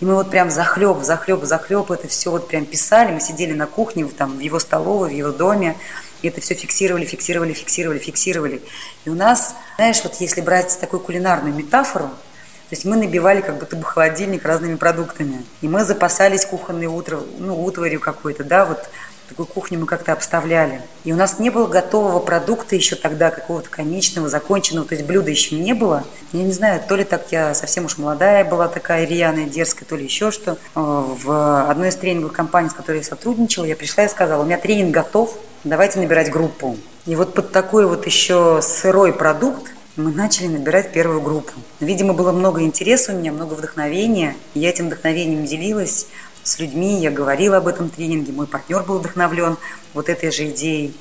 И 0.00 0.04
мы 0.04 0.14
вот 0.14 0.30
прям 0.30 0.50
захлеб, 0.50 1.02
захлеб, 1.02 1.44
захлеб 1.44 1.90
это 1.90 2.06
все 2.08 2.30
вот 2.30 2.46
прям 2.46 2.66
писали. 2.66 3.12
Мы 3.12 3.20
сидели 3.20 3.54
на 3.54 3.66
кухне, 3.66 4.04
там, 4.06 4.36
в 4.36 4.40
его 4.40 4.58
столовой, 4.58 5.08
в 5.08 5.12
его 5.14 5.30
доме. 5.30 5.76
И 6.22 6.28
это 6.28 6.40
все 6.40 6.54
фиксировали, 6.54 7.04
фиксировали, 7.04 7.52
фиксировали, 7.52 7.98
фиксировали. 7.98 8.62
И 9.04 9.10
у 9.10 9.14
нас, 9.14 9.54
знаешь, 9.76 10.00
вот 10.02 10.14
если 10.20 10.40
брать 10.40 10.78
такую 10.80 11.00
кулинарную 11.00 11.54
метафору, 11.54 12.08
то 12.08 12.74
есть 12.74 12.84
мы 12.84 12.96
набивали 12.96 13.40
как 13.40 13.58
будто 13.58 13.76
бы 13.76 13.84
холодильник 13.84 14.44
разными 14.44 14.74
продуктами. 14.74 15.42
И 15.62 15.68
мы 15.68 15.84
запасались 15.84 16.44
кухонной 16.44 16.86
утро, 16.86 17.20
ну, 17.38 17.64
утварью 17.64 17.98
какой-то, 17.98 18.44
да, 18.44 18.66
вот 18.66 18.90
такую 19.28 19.46
кухню 19.46 19.78
мы 19.78 19.86
как-то 19.86 20.12
обставляли. 20.12 20.82
И 21.04 21.12
у 21.12 21.16
нас 21.16 21.38
не 21.38 21.50
было 21.50 21.66
готового 21.66 22.18
продукта 22.18 22.74
еще 22.76 22.96
тогда, 22.96 23.30
какого-то 23.30 23.68
конечного, 23.70 24.28
законченного, 24.28 24.86
то 24.86 24.94
есть 24.94 25.06
блюда 25.06 25.30
еще 25.30 25.54
не 25.54 25.74
было. 25.74 26.04
Я 26.32 26.42
не 26.44 26.52
знаю, 26.52 26.82
то 26.86 26.96
ли 26.96 27.04
так 27.04 27.26
я 27.30 27.54
совсем 27.54 27.84
уж 27.84 27.98
молодая 27.98 28.44
была 28.44 28.68
такая, 28.68 29.06
рьяная, 29.06 29.44
дерзкая, 29.44 29.88
то 29.88 29.96
ли 29.96 30.04
еще 30.04 30.30
что. 30.30 30.52
Э, 30.52 30.56
в 30.74 31.70
одной 31.70 31.88
из 31.88 31.96
тренинговых 31.96 32.32
компаний, 32.32 32.70
с 32.70 32.74
которой 32.74 32.98
я 32.98 33.04
сотрудничала, 33.04 33.64
я 33.64 33.76
пришла 33.76 34.04
и 34.04 34.08
сказала, 34.08 34.42
у 34.42 34.46
меня 34.46 34.58
тренинг 34.58 34.92
готов, 34.92 35.36
давайте 35.64 35.98
набирать 36.00 36.30
группу. 36.30 36.76
И 37.06 37.16
вот 37.16 37.34
под 37.34 37.52
такой 37.52 37.86
вот 37.86 38.06
еще 38.06 38.60
сырой 38.62 39.12
продукт 39.12 39.72
мы 39.96 40.12
начали 40.12 40.46
набирать 40.46 40.92
первую 40.92 41.20
группу. 41.20 41.52
Видимо, 41.80 42.14
было 42.14 42.32
много 42.32 42.62
интереса 42.62 43.12
у 43.12 43.16
меня, 43.16 43.32
много 43.32 43.54
вдохновения. 43.54 44.36
Я 44.54 44.70
этим 44.70 44.86
вдохновением 44.86 45.44
делилась 45.44 46.06
с 46.44 46.58
людьми, 46.58 47.00
я 47.00 47.10
говорила 47.10 47.56
об 47.56 47.66
этом 47.66 47.90
тренинге, 47.90 48.32
мой 48.32 48.46
партнер 48.46 48.82
был 48.82 48.98
вдохновлен 48.98 49.56
вот 49.94 50.08
этой 50.08 50.30
же 50.30 50.48
идеей. 50.50 50.94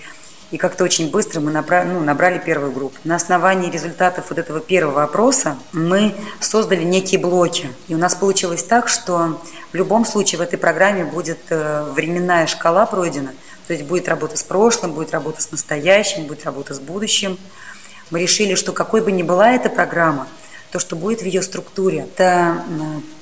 И 0.50 0.58
как-то 0.58 0.86
очень 0.86 1.12
быстро 1.12 1.42
мы 1.42 1.52
набрали, 1.52 1.90
ну, 1.90 2.00
набрали 2.00 2.40
первую 2.40 2.72
группу. 2.72 2.96
На 3.04 3.18
основании 3.18 3.70
результатов 3.70 4.26
вот 4.30 4.40
этого 4.40 4.62
первого 4.62 5.04
опроса 5.04 5.58
мы 5.74 6.16
создали 6.40 6.84
некие 6.84 7.20
блоки. 7.20 7.70
И 7.90 7.96
у 7.96 7.98
нас 7.98 8.16
получилось 8.16 8.64
так, 8.64 8.88
что 8.88 9.42
в 9.74 9.76
любом 9.76 10.06
случае 10.06 10.40
в 10.40 10.42
этой 10.42 10.58
программе 10.58 11.04
будет 11.04 11.40
э, 11.50 11.84
временная 11.94 12.48
шкала 12.48 12.86
пройдена. 12.86 13.34
То 13.68 13.74
есть 13.74 13.86
будет 13.86 14.08
работа 14.08 14.38
с 14.38 14.44
прошлым, 14.44 14.94
будет 14.94 15.12
работа 15.12 15.42
с 15.42 15.52
настоящим, 15.52 16.24
будет 16.26 16.46
работа 16.46 16.74
с 16.74 16.80
будущим. 16.80 17.38
Мы 18.10 18.22
решили, 18.22 18.56
что 18.56 18.72
какой 18.72 19.02
бы 19.02 19.12
ни 19.12 19.24
была 19.24 19.52
эта 19.52 19.70
программа, 19.70 20.28
то, 20.72 20.80
что 20.80 20.96
будет 20.96 21.22
в 21.22 21.26
ее 21.26 21.42
структуре, 21.42 22.00
это 22.00 22.64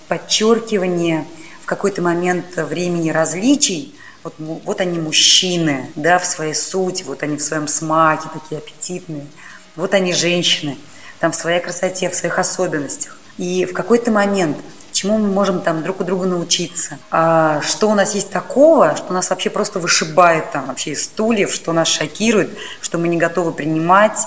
подчеркивание 0.07 1.25
в 1.61 1.65
какой-то 1.65 2.01
момент 2.01 2.55
времени 2.55 3.09
различий, 3.09 3.95
вот, 4.23 4.35
вот 4.37 4.81
они 4.81 4.99
мужчины, 4.99 5.91
да, 5.95 6.19
в 6.19 6.25
своей 6.25 6.55
сути, 6.55 7.03
вот 7.03 7.23
они 7.23 7.37
в 7.37 7.41
своем 7.41 7.67
смаке, 7.67 8.27
такие 8.33 8.57
аппетитные. 8.57 9.27
Вот 9.75 9.93
они 9.93 10.13
женщины, 10.13 10.77
там 11.19 11.31
в 11.31 11.35
своей 11.35 11.59
красоте, 11.59 12.09
в 12.09 12.15
своих 12.15 12.39
особенностях. 12.39 13.17
И 13.37 13.65
в 13.65 13.73
какой-то 13.73 14.11
момент 14.11 14.57
чему 14.95 15.17
мы 15.17 15.27
можем 15.27 15.61
там 15.61 15.83
друг 15.83 16.01
у 16.01 16.03
друга 16.03 16.25
научиться, 16.25 16.97
а 17.11 17.61
что 17.61 17.89
у 17.89 17.95
нас 17.95 18.15
есть 18.15 18.31
такого, 18.31 18.95
что 18.95 19.13
нас 19.13 19.29
вообще 19.29 19.49
просто 19.49 19.79
вышибает 19.79 20.51
там 20.51 20.67
вообще 20.67 20.91
из 20.91 21.03
стульев, 21.03 21.53
что 21.53 21.73
нас 21.73 21.87
шокирует, 21.87 22.57
что 22.81 22.97
мы 22.97 23.07
не 23.07 23.17
готовы 23.17 23.51
принимать, 23.51 24.19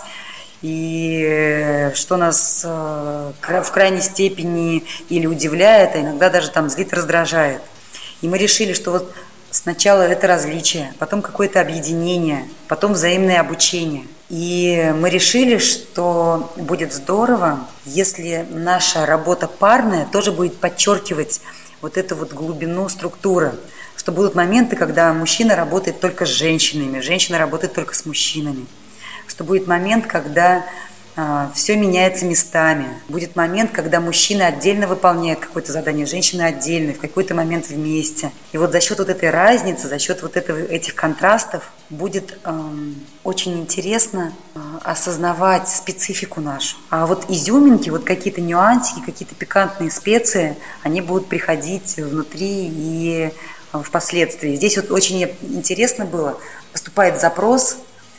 и 0.61 1.91
что 1.95 2.17
нас 2.17 2.63
э, 2.65 3.33
в 3.41 3.71
крайней 3.71 4.01
степени 4.03 4.85
или 5.09 5.27
удивляет, 5.27 5.95
а 5.95 6.01
иногда 6.01 6.31
даже 6.31 6.51
там 6.51 6.69
злит, 6.69 6.93
раздражает. 6.93 7.63
И 8.21 8.29
мы 8.29 8.39
решили, 8.39 8.73
что 8.73 8.91
вот 8.91 9.13
сначала 9.51 10.03
это 10.03 10.27
различие, 10.27 10.93
потом 10.99 11.23
какое-то 11.23 11.61
объединение, 11.61 12.49
потом 12.67 12.93
взаимное 12.93 13.41
обучение. 13.41 14.05
И 14.29 14.93
мы 14.97 15.09
решили, 15.09 15.59
что 15.59 16.53
будет 16.57 16.93
здорово, 16.93 17.67
если 17.87 18.47
наша 18.51 19.07
работа 19.07 19.49
парная 19.49 20.07
тоже 20.07 20.33
будет 20.33 20.57
подчеркивать 20.57 21.41
вот 21.81 21.97
эту 21.97 22.15
вот 22.15 22.33
глубину 22.33 22.89
структуры, 22.89 23.55
что 23.97 24.13
будут 24.13 24.35
моменты, 24.35 24.77
когда 24.77 25.15
мужчина 25.15 25.57
работает 25.57 26.01
только 26.01 26.27
с 26.27 26.29
женщинами, 26.29 27.01
женщина 27.01 27.39
работает 27.39 27.73
только 27.73 27.95
с 27.95 28.05
мужчинами 28.05 28.67
что 29.29 29.45
будет 29.45 29.67
момент, 29.67 30.07
когда 30.07 30.65
все 31.53 31.77
меняется 31.77 32.25
местами. 32.27 32.87
Будет 33.09 33.35
момент, 33.35 33.73
когда 33.73 34.01
мужчина 34.01 34.47
отдельно 34.47 34.87
выполняет 34.87 35.41
какое-то 35.41 35.73
задание, 35.73 36.07
женщина 36.07 36.47
отдельно, 36.47 36.95
в 36.95 36.99
какой-то 36.99 37.35
момент 37.35 37.69
вместе. 37.69 38.31
И 38.53 38.59
вот 38.59 38.71
за 38.71 38.81
счет 38.81 38.99
вот 38.99 39.09
этой 39.09 39.31
разницы, 39.31 39.89
за 39.89 39.99
счет 39.99 40.23
вот 40.23 40.37
этого, 40.37 40.59
этих 40.59 40.95
контрастов 40.95 41.73
будет 41.91 42.39
эм, 42.45 43.05
очень 43.25 43.59
интересно 43.59 44.33
э, 44.55 44.61
осознавать 44.85 45.69
специфику 45.69 46.41
нашу. 46.41 46.77
А 46.89 47.07
вот 47.07 47.25
изюминки, 47.29 47.91
вот 47.91 48.05
какие-то 48.05 48.41
нюансики, 48.41 49.01
какие-то 49.05 49.35
пикантные 49.35 49.91
специи, 49.91 50.57
они 50.85 51.01
будут 51.01 51.27
приходить 51.27 51.97
внутри 51.97 52.69
и 52.71 53.33
э, 53.73 53.83
впоследствии. 53.83 54.55
Здесь 54.55 54.77
вот 54.77 54.93
очень 54.93 55.23
интересно 55.43 56.05
было, 56.05 56.39
поступает 56.73 57.21
запрос 57.21 57.79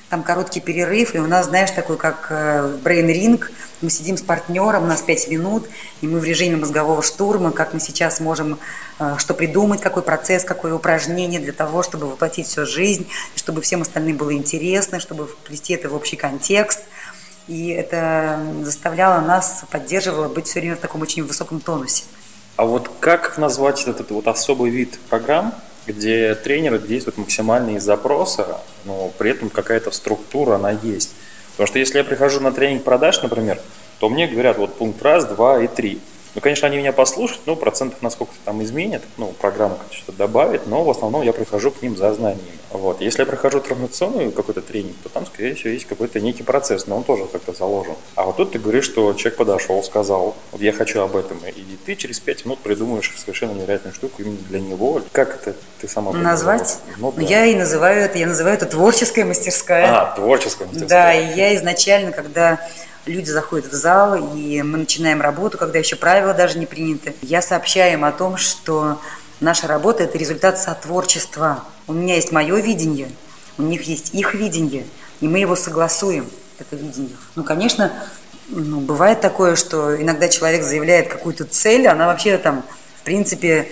там 0.09 0.23
короткий 0.23 0.59
перерыв, 0.59 1.13
и 1.13 1.19
у 1.19 1.27
нас, 1.27 1.45
знаешь, 1.45 1.71
такой, 1.71 1.97
как 1.97 2.27
э, 2.31 2.77
брейн-ринг, 2.83 3.51
мы 3.81 3.89
сидим 3.89 4.17
с 4.17 4.21
партнером, 4.21 4.83
у 4.83 4.87
нас 4.87 5.01
5 5.01 5.29
минут, 5.29 5.67
и 6.01 6.07
мы 6.07 6.19
в 6.19 6.23
режиме 6.23 6.57
мозгового 6.57 7.01
штурма, 7.03 7.51
как 7.51 7.73
мы 7.73 7.79
сейчас 7.79 8.19
можем 8.19 8.57
э, 8.99 9.15
что 9.19 9.33
придумать, 9.35 9.81
какой 9.81 10.01
процесс, 10.01 10.43
какое 10.43 10.73
упражнение 10.73 11.39
для 11.39 11.53
того, 11.53 11.83
чтобы 11.83 12.07
воплотить 12.07 12.47
всю 12.47 12.65
жизнь, 12.65 13.07
чтобы 13.35 13.61
всем 13.61 13.83
остальным 13.83 14.17
было 14.17 14.33
интересно, 14.33 14.99
чтобы 14.99 15.27
вплести 15.27 15.73
это 15.73 15.89
в 15.89 15.95
общий 15.95 16.15
контекст. 16.15 16.81
И 17.47 17.69
это 17.69 18.39
заставляло 18.63 19.21
нас, 19.21 19.63
поддерживало 19.71 20.27
быть 20.27 20.47
все 20.47 20.59
время 20.59 20.75
в 20.75 20.79
таком 20.79 21.01
очень 21.01 21.23
высоком 21.23 21.59
тонусе. 21.59 22.03
А 22.57 22.65
вот 22.65 22.91
как 22.99 23.37
назвать 23.37 23.87
этот 23.87 24.11
вот 24.11 24.27
особый 24.27 24.69
вид 24.69 24.99
программ, 25.09 25.53
где 25.89 26.35
тренеры 26.35 26.79
действуют 26.79 27.17
максимально 27.17 27.75
из 27.75 27.83
запроса, 27.83 28.61
но 28.85 29.11
при 29.17 29.31
этом 29.31 29.49
какая-то 29.49 29.91
структура, 29.91 30.55
она 30.55 30.71
есть. 30.71 31.13
Потому 31.51 31.67
что 31.67 31.79
если 31.79 31.97
я 31.97 32.03
прихожу 32.03 32.39
на 32.39 32.51
тренинг 32.51 32.83
продаж, 32.83 33.21
например, 33.21 33.59
то 33.99 34.09
мне 34.09 34.27
говорят 34.27 34.57
вот 34.57 34.75
пункт 34.75 35.01
раз, 35.01 35.25
два 35.25 35.61
и 35.61 35.67
три. 35.67 35.99
Ну, 36.39 36.41
конечно, 36.41 36.69
они 36.69 36.77
меня 36.77 36.93
послушают, 36.93 37.41
ну, 37.47 37.57
процентов 37.57 38.01
на 38.01 38.09
сколько-то 38.09 38.39
там 38.45 38.63
изменят, 38.63 39.01
ну, 39.17 39.33
программа 39.41 39.77
что-то 39.91 40.13
добавит, 40.13 40.67
но 40.67 40.85
в 40.85 40.89
основном 40.89 41.21
я 41.21 41.33
прихожу 41.33 41.69
к 41.69 41.81
ним 41.81 41.97
за 41.97 42.13
знаниями. 42.13 42.47
Вот. 42.71 43.01
Если 43.01 43.23
я 43.23 43.25
прихожу 43.25 43.59
трансформационный 43.59 44.31
какой-то 44.31 44.61
тренинг, 44.61 44.95
то 45.03 45.09
там, 45.09 45.25
скорее 45.25 45.55
всего, 45.55 45.71
есть 45.71 45.83
какой-то 45.85 46.21
некий 46.21 46.43
процесс, 46.43 46.87
но 46.87 46.95
он 46.95 47.03
тоже 47.03 47.25
как-то 47.25 47.51
заложен. 47.51 47.95
А 48.15 48.23
вот 48.23 48.37
тут 48.37 48.53
ты 48.53 48.59
говоришь, 48.59 48.85
что 48.85 49.11
человек 49.15 49.37
подошел, 49.37 49.83
сказал, 49.83 50.37
вот 50.53 50.61
я 50.61 50.71
хочу 50.71 51.01
об 51.01 51.17
этом, 51.17 51.39
и 51.45 51.77
ты 51.85 51.97
через 51.97 52.21
пять 52.21 52.45
минут 52.45 52.59
придумаешь 52.59 53.13
совершенно 53.17 53.51
невероятную 53.51 53.93
штуку 53.93 54.21
именно 54.21 54.37
для 54.47 54.61
него. 54.61 55.01
Как 55.11 55.35
это 55.35 55.57
ты 55.81 55.89
сама 55.89 56.13
Назвать? 56.13 56.77
Ну, 56.99 57.11
да. 57.11 57.21
Я 57.21 57.47
и 57.47 57.55
называю 57.55 58.05
это, 58.05 58.17
я 58.17 58.27
называю 58.27 58.55
это 58.55 58.65
творческая 58.65 59.25
мастерская. 59.25 59.87
А, 59.87 60.15
творческая 60.15 60.67
мастерская. 60.67 60.87
Да, 60.87 61.13
и 61.13 61.35
я 61.35 61.53
изначально, 61.55 62.13
когда 62.13 62.61
люди 63.05 63.29
заходят 63.29 63.67
в 63.67 63.73
зал, 63.73 64.15
и 64.35 64.61
мы 64.61 64.79
начинаем 64.79 65.21
работу, 65.21 65.57
когда 65.57 65.79
еще 65.79 65.95
правила 65.95 66.33
даже 66.33 66.59
не 66.59 66.65
приняты. 66.65 67.15
Я 67.21 67.41
сообщаю 67.41 67.93
им 67.93 68.05
о 68.05 68.11
том, 68.11 68.37
что 68.37 69.01
наша 69.39 69.67
работа– 69.67 70.03
это 70.05 70.17
результат 70.17 70.59
сотворчества. 70.59 71.63
У 71.87 71.93
меня 71.93 72.15
есть 72.15 72.31
мое 72.31 72.59
видение, 72.59 73.09
у 73.57 73.63
них 73.63 73.83
есть 73.83 74.13
их 74.13 74.33
видение, 74.33 74.85
и 75.21 75.27
мы 75.27 75.39
его 75.39 75.55
согласуем, 75.55 76.29
это 76.59 76.75
видение. 76.75 77.15
Ну, 77.35 77.43
конечно, 77.43 77.91
ну, 78.49 78.79
бывает 78.79 79.21
такое, 79.21 79.55
что 79.55 79.99
иногда 79.99 80.27
человек 80.27 80.63
заявляет 80.63 81.07
какую-то 81.07 81.45
цель, 81.45 81.87
она 81.87 82.07
вообще 82.07 82.37
там, 82.37 82.63
в 82.97 83.03
принципе, 83.03 83.69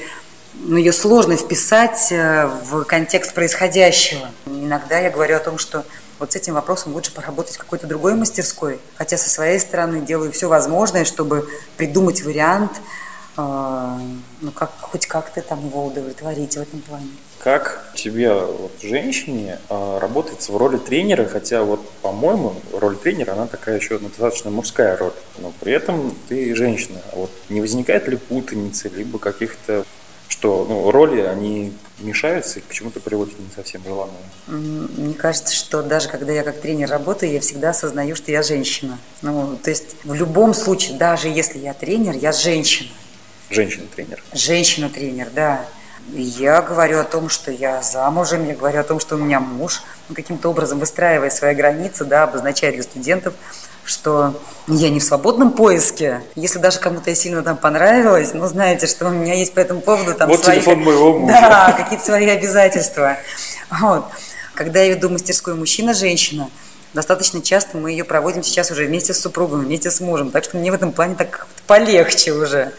ну, 0.53 0.77
ее 0.77 0.91
сложно 0.91 1.38
вписать 1.38 2.12
э, 2.12 2.50
в 2.65 2.84
контекст 2.86 3.34
происходящего. 3.34 4.29
Иногда 4.46 5.00
я 5.00 5.10
говорю 5.12 5.36
о 5.36 5.39
том, 5.39 5.57
что 5.57 5.86
вот 6.19 6.31
с 6.31 6.36
этим 6.36 6.53
вопросом 6.53 6.93
лучше 6.93 7.13
поработать 7.13 7.55
в 7.55 7.59
какой-то 7.59 7.88
другой 7.88 8.15
мастерской, 8.15 8.79
хотя 8.95 9.17
со 9.17 9.29
своей 9.29 9.59
стороны 9.59 10.01
делаю 10.01 10.31
все 10.31 10.47
возможное, 10.47 11.05
чтобы 11.05 11.47
придумать 11.77 12.24
вариант, 12.24 12.71
э, 13.38 13.97
ну, 14.41 14.51
как, 14.51 14.71
хоть 14.79 15.07
как-то 15.07 15.41
там 15.41 15.65
его 15.65 15.86
удовлетворить 15.86 16.55
в 16.57 16.62
этом 16.62 16.81
плане. 16.81 17.09
Как 17.39 17.91
тебе, 17.95 18.33
вот, 18.33 18.71
женщине, 18.81 19.59
э, 19.69 19.97
работать 20.00 20.50
в 20.50 20.57
роли 20.57 20.77
тренера, 20.77 21.25
хотя 21.25 21.63
вот, 21.63 21.88
по-моему, 22.01 22.55
роль 22.74 22.97
тренера, 22.97 23.33
она 23.33 23.47
такая 23.47 23.77
еще 23.79 24.00
достаточно 24.00 24.50
мужская 24.50 24.97
роль, 24.97 25.13
но 25.38 25.53
при 25.59 25.74
этом 25.74 26.15
ты 26.27 26.55
женщина. 26.55 27.00
Вот 27.13 27.29
не 27.50 27.62
возникает 27.62 28.07
ли 28.07 28.17
путаницы, 28.17 28.89
либо 28.89 29.19
каких-то 29.19 29.86
что 30.27 30.65
ну, 30.67 30.91
роли, 30.91 31.21
они 31.21 31.74
мешаются 32.00 32.60
и 32.60 32.62
к 32.62 32.72
чему-то 32.72 33.00
приводят 33.00 33.38
не 33.39 33.50
совсем 33.56 33.84
желанное. 33.84 34.16
Мне 34.48 35.13
кажется, 35.13 35.56
что 35.56 35.82
даже 35.82 36.10
когда 36.10 36.32
я 36.32 36.44
как 36.44 36.60
тренер 36.62 36.89
работаю, 36.89 37.32
я 37.32 37.39
всегда 37.39 37.72
осознаю, 37.72 38.16
что 38.16 38.32
я 38.32 38.44
женщина. 38.44 38.98
Ну, 39.22 39.58
то 39.62 39.70
есть 39.70 39.96
в 40.04 40.13
любом 40.13 40.54
случае, 40.54 40.98
даже 40.98 41.27
если 41.27 41.60
я 41.60 41.74
тренер, 41.74 42.16
я 42.16 42.32
женщина. 42.32 42.89
Женщина-тренер. 43.50 44.24
Женщина-тренер, 44.34 45.30
да. 45.34 45.66
Я 46.13 46.62
говорю 46.62 47.00
о 47.00 47.04
том, 47.04 47.27
что 47.27 47.51
я 47.51 47.82
замужем, 47.82 48.48
я 48.48 48.56
говорю 48.56 48.80
о 48.80 48.84
том, 48.84 49.00
что 49.00 49.16
у 49.16 49.20
меня 49.20 49.39
муж, 49.39 49.84
ну, 50.08 50.16
каким-то 50.16 50.50
образом 50.50 50.80
выстраивая 50.80 51.30
свои 51.30 51.54
границы, 51.54 52.06
да, 52.06 52.24
обозначая 52.24 52.72
для 52.72 52.84
студентов, 52.84 53.34
что 53.88 54.39
я 54.67 54.89
не 54.89 55.00
в 55.00 55.03
свободном 55.03 55.51
поиске. 55.51 56.22
Если 56.36 56.60
даже 56.60 56.79
кому-то 56.79 57.10
я 57.10 57.15
сильно 57.15 57.41
там 57.41 57.58
понравилась, 57.58 58.34
ну, 58.34 58.46
знаете, 58.48 58.88
что 58.88 59.08
у 59.08 59.10
меня 59.10 59.34
есть 59.34 59.53
по 59.53 59.60
этому 59.60 59.82
поводу 59.82 60.13
там 60.13 60.29
вот 60.29 60.44
свои... 60.44 60.58
телефон 60.58 60.79
моего 60.79 61.17
мужа. 61.17 61.34
Да, 61.34 61.72
какие-то 61.72 62.06
свои 62.06 62.27
обязательства. 62.27 63.17
Вот. 63.70 64.06
Когда 64.53 64.82
я 64.82 64.89
веду 64.89 65.10
мастерскую 65.10 65.56
мужчина-женщина, 65.56 66.50
достаточно 66.94 67.41
часто 67.41 67.77
мы 67.77 67.91
ее 67.91 68.03
проводим 68.03 68.44
сейчас 68.44 68.72
уже 68.72 68.86
вместе 68.86 69.13
с 69.13 69.20
супругом, 69.20 69.62
вместе 69.62 69.89
с 69.89 70.01
мужем. 70.01 70.32
Так 70.32 70.44
что 70.44 70.58
мне 70.58 70.72
в 70.72 70.74
этом 70.74 70.91
плане 70.91 71.15
так 71.15 71.48
полегче 71.65 72.34
уже. 72.34 72.74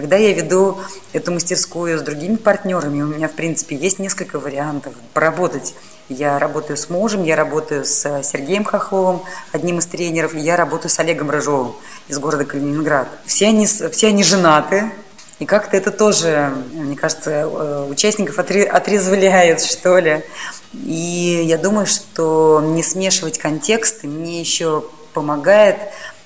Когда 0.00 0.16
я 0.16 0.32
веду 0.32 0.78
эту 1.12 1.30
мастерскую 1.30 1.98
с 1.98 2.00
другими 2.00 2.36
партнерами, 2.36 3.02
у 3.02 3.06
меня, 3.06 3.28
в 3.28 3.32
принципе, 3.32 3.76
есть 3.76 3.98
несколько 3.98 4.38
вариантов 4.38 4.94
поработать 5.12 5.74
я 6.08 6.38
работаю 6.38 6.78
с 6.78 6.88
мужем, 6.88 7.22
я 7.22 7.36
работаю 7.36 7.84
с 7.84 8.22
Сергеем 8.22 8.64
Хохловым, 8.64 9.20
одним 9.52 9.78
из 9.78 9.86
тренеров, 9.86 10.34
и 10.34 10.40
я 10.40 10.56
работаю 10.56 10.90
с 10.90 10.98
Олегом 10.98 11.30
Рыжовым 11.30 11.74
из 12.08 12.18
города 12.18 12.46
Калининград. 12.46 13.08
Все 13.26 13.48
они, 13.48 13.66
все 13.66 14.08
они 14.08 14.24
женаты, 14.24 14.90
и 15.38 15.44
как-то 15.44 15.76
это 15.76 15.90
тоже, 15.90 16.50
мне 16.72 16.96
кажется, 16.96 17.30
э, 17.30 17.86
участников 17.90 18.38
отрезвляет, 18.38 19.60
что 19.60 19.98
ли. 19.98 20.24
И 20.72 21.42
я 21.44 21.58
думаю, 21.58 21.86
что 21.86 22.62
не 22.64 22.82
смешивать 22.82 23.38
контексты 23.38 24.08
мне 24.08 24.40
еще 24.40 24.82
помогает 25.12 25.76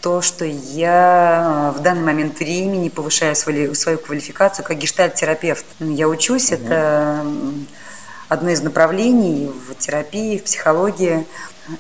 то, 0.04 0.20
что 0.20 0.44
я 0.44 1.72
в 1.74 1.80
данный 1.80 2.02
момент 2.02 2.38
времени 2.38 2.90
повышаю 2.90 3.34
свою, 3.34 3.74
свою 3.74 3.96
квалификацию 3.96 4.62
как 4.62 4.76
гештальт-терапевт. 4.76 5.64
Я 5.80 6.08
учусь, 6.08 6.52
угу. 6.52 6.62
это 6.62 7.24
одно 8.28 8.50
из 8.50 8.60
направлений 8.60 9.50
в 9.66 9.74
терапии, 9.76 10.36
в 10.36 10.42
психологии. 10.42 11.26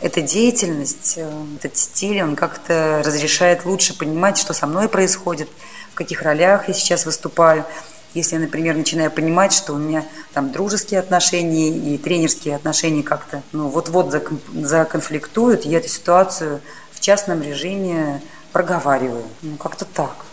Эта 0.00 0.22
деятельность, 0.22 1.18
э, 1.18 1.30
этот 1.58 1.76
стиль, 1.76 2.22
он 2.22 2.34
как-то 2.34 3.02
разрешает 3.04 3.66
лучше 3.66 3.94
понимать, 3.94 4.38
что 4.38 4.54
со 4.54 4.66
мной 4.66 4.88
происходит, 4.88 5.50
в 5.92 5.94
каких 5.94 6.22
ролях 6.22 6.68
я 6.68 6.72
сейчас 6.72 7.04
выступаю. 7.04 7.66
Если 8.14 8.36
я, 8.36 8.40
например, 8.40 8.74
начинаю 8.74 9.10
понимать, 9.10 9.52
что 9.52 9.74
у 9.74 9.76
меня 9.76 10.02
там 10.32 10.50
дружеские 10.50 11.00
отношения 11.00 11.68
и 11.68 11.98
тренерские 11.98 12.56
отношения 12.56 13.02
как-то 13.02 13.42
ну, 13.52 13.68
вот-вот 13.68 14.14
законфликтуют, 14.54 15.66
я 15.66 15.76
эту 15.76 15.88
ситуацию 15.88 16.62
частном 17.04 17.42
режиме 17.42 18.22
проговариваю. 18.52 19.24
Ну, 19.42 19.56
как-то 19.56 19.84
так. 19.84 20.24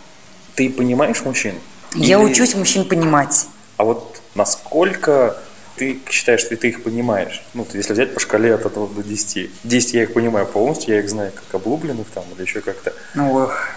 Ты 0.54 0.70
понимаешь 0.70 1.20
мужчин? 1.22 1.54
Я 1.94 2.16
Или... 2.18 2.24
учусь 2.24 2.54
мужчин 2.54 2.88
понимать. 2.88 3.46
А 3.76 3.84
вот 3.84 4.20
насколько 4.34 5.36
ты 5.76 6.00
считаешь, 6.08 6.40
что 6.40 6.56
ты 6.56 6.68
их 6.68 6.82
понимаешь. 6.82 7.42
Ну, 7.52 7.66
если 7.74 7.92
взять 7.92 8.14
по 8.14 8.20
шкале 8.20 8.54
от 8.54 8.64
1 8.64 8.94
до 8.94 9.02
10. 9.02 9.50
10 9.64 9.94
я 9.94 10.02
их 10.04 10.14
понимаю 10.14 10.46
полностью, 10.46 10.94
я 10.94 11.00
их 11.00 11.10
знаю 11.10 11.32
как 11.32 11.60
облупленных 11.60 12.08
там 12.08 12.24
или 12.34 12.42
еще 12.42 12.60
как-то. 12.60 12.94
Ну, 13.14 13.34
ох. 13.34 13.68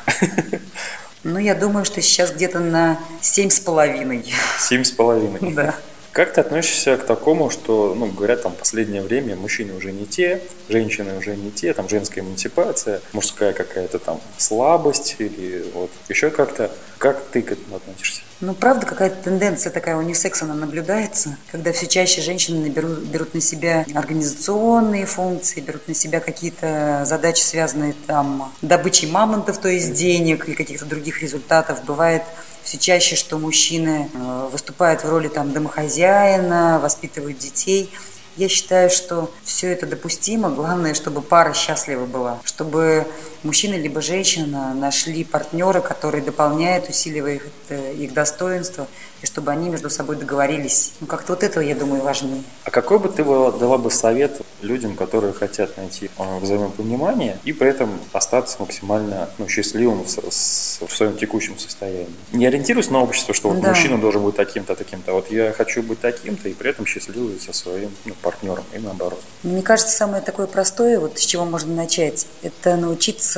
Ну, 1.23 1.39
я 1.39 1.55
думаю, 1.55 1.85
что 1.85 2.01
сейчас 2.03 2.31
где-то 2.31 2.59
на 2.59 2.99
семь 3.19 3.49
с 3.49 3.59
половиной. 3.59 4.31
Семь 4.59 4.83
с 4.83 4.91
половиной? 4.91 5.53
Да. 5.53 5.75
Как 6.15 6.31
ты 6.31 6.39
относишься 6.39 6.95
к 6.95 7.05
такому, 7.05 7.49
что, 7.49 7.93
ну, 7.93 8.05
говорят, 8.05 8.41
там, 8.41 8.53
последнее 8.53 9.01
время 9.01 9.35
мужчины 9.35 9.73
уже 9.73 9.91
не 9.91 10.05
те, 10.05 10.41
женщины 10.69 11.17
уже 11.17 11.35
не 11.35 11.51
те, 11.51 11.73
там, 11.73 11.89
женская 11.89 12.21
эмансипация, 12.21 13.01
мужская 13.11 13.51
какая-то 13.51 13.99
там 13.99 14.21
слабость 14.37 15.17
или 15.19 15.65
вот 15.73 15.91
еще 16.07 16.29
как-то. 16.29 16.71
Как 16.99 17.21
ты 17.33 17.41
к 17.41 17.51
этому 17.51 17.75
относишься? 17.75 18.21
Ну, 18.39 18.53
правда, 18.53 18.85
какая-то 18.85 19.17
тенденция 19.25 19.71
такая 19.71 19.97
унисекс, 19.97 20.41
она 20.41 20.53
наблюдается, 20.53 21.37
когда 21.51 21.73
все 21.73 21.85
чаще 21.85 22.21
женщины 22.21 22.69
берут, 22.69 22.99
берут 22.99 23.33
на 23.33 23.41
себя 23.41 23.85
организационные 23.93 25.05
функции, 25.05 25.59
берут 25.59 25.85
на 25.89 25.93
себя 25.93 26.21
какие-то 26.21 27.03
задачи, 27.03 27.41
связанные 27.41 27.93
там 28.07 28.53
добычей 28.61 29.11
мамонтов, 29.11 29.57
то 29.57 29.67
есть 29.67 29.93
денег 29.93 30.47
и 30.47 30.53
каких-то 30.53 30.85
других 30.85 31.21
результатов. 31.21 31.83
Бывает 31.83 32.23
все 32.65 32.79
чаще, 32.79 33.15
что 33.15 33.37
мужчины 33.37 34.09
э, 34.11 34.49
выступают 34.51 35.03
в 35.03 35.09
роли 35.09 35.27
там 35.27 35.53
домохозяина, 35.53 36.79
воспитывают 36.81 37.37
детей. 37.37 37.91
Я 38.37 38.49
считаю, 38.49 38.89
что 38.89 39.31
все 39.43 39.71
это 39.71 39.85
допустимо. 39.85 40.49
Главное, 40.49 40.95
чтобы 40.95 41.21
пара 41.21 41.53
счастлива 41.53 42.05
была, 42.05 42.39
чтобы 42.43 43.05
мужчина 43.45 43.75
либо 43.75 44.01
женщина 44.01 44.73
нашли 44.73 45.23
партнера, 45.23 45.79
который 45.79 46.21
дополняет, 46.21 46.89
усиливает 46.89 47.43
э, 47.69 47.93
их 47.93 48.13
достоинство, 48.13 48.87
и 49.21 49.25
чтобы 49.25 49.51
они 49.51 49.69
между 49.69 49.89
собой 49.89 50.17
договорились. 50.17 50.93
Ну, 50.99 51.07
как-то 51.07 51.33
вот 51.33 51.43
этого, 51.43 51.63
я 51.63 51.75
думаю, 51.75 52.01
важнее. 52.01 52.43
А 52.63 52.71
какой 52.71 52.99
бы 52.99 53.07
ты 53.09 53.23
дала 53.23 53.77
бы 53.77 53.91
совет 53.91 54.41
людям, 54.61 54.95
которые 54.95 55.31
хотят 55.33 55.77
найти 55.77 56.09
э, 56.17 56.39
взаимопонимание 56.39 57.37
и 57.45 57.53
при 57.53 57.69
этом 57.69 57.99
остаться 58.11 58.57
максимально 58.59 59.29
ну, 59.37 59.47
счастливым 59.47 60.03
в, 60.03 60.07
в 60.07 60.95
своем 60.95 61.15
текущем 61.15 61.57
состоянии? 61.57 62.09
Не 62.33 62.47
ориентируясь 62.47 62.89
на 62.89 63.01
общество, 63.01 63.33
что 63.33 63.49
вот 63.49 63.61
да. 63.61 63.69
мужчина 63.69 63.99
должен 63.99 64.23
быть 64.23 64.35
таким-то, 64.35 64.75
таким-то, 64.75 65.11
а 65.11 65.13
вот 65.15 65.31
я 65.31 65.53
хочу 65.53 65.83
быть 65.83 66.01
таким-то 66.01 66.49
и 66.49 66.53
при 66.53 66.71
этом 66.71 66.85
счастливый 66.85 67.39
со 67.39 67.53
своим 67.53 67.91
ну, 68.05 68.13
партнером 68.21 68.63
и 68.73 68.79
наоборот. 68.79 69.21
Мне 69.43 69.61
кажется, 69.61 69.95
самое 69.95 70.23
такое 70.23 70.47
простое, 70.47 70.99
вот 70.99 71.19
с 71.19 71.25
чего 71.25 71.45
можно 71.45 71.73
начать, 71.73 72.25
это 72.41 72.75
научиться 72.75 73.34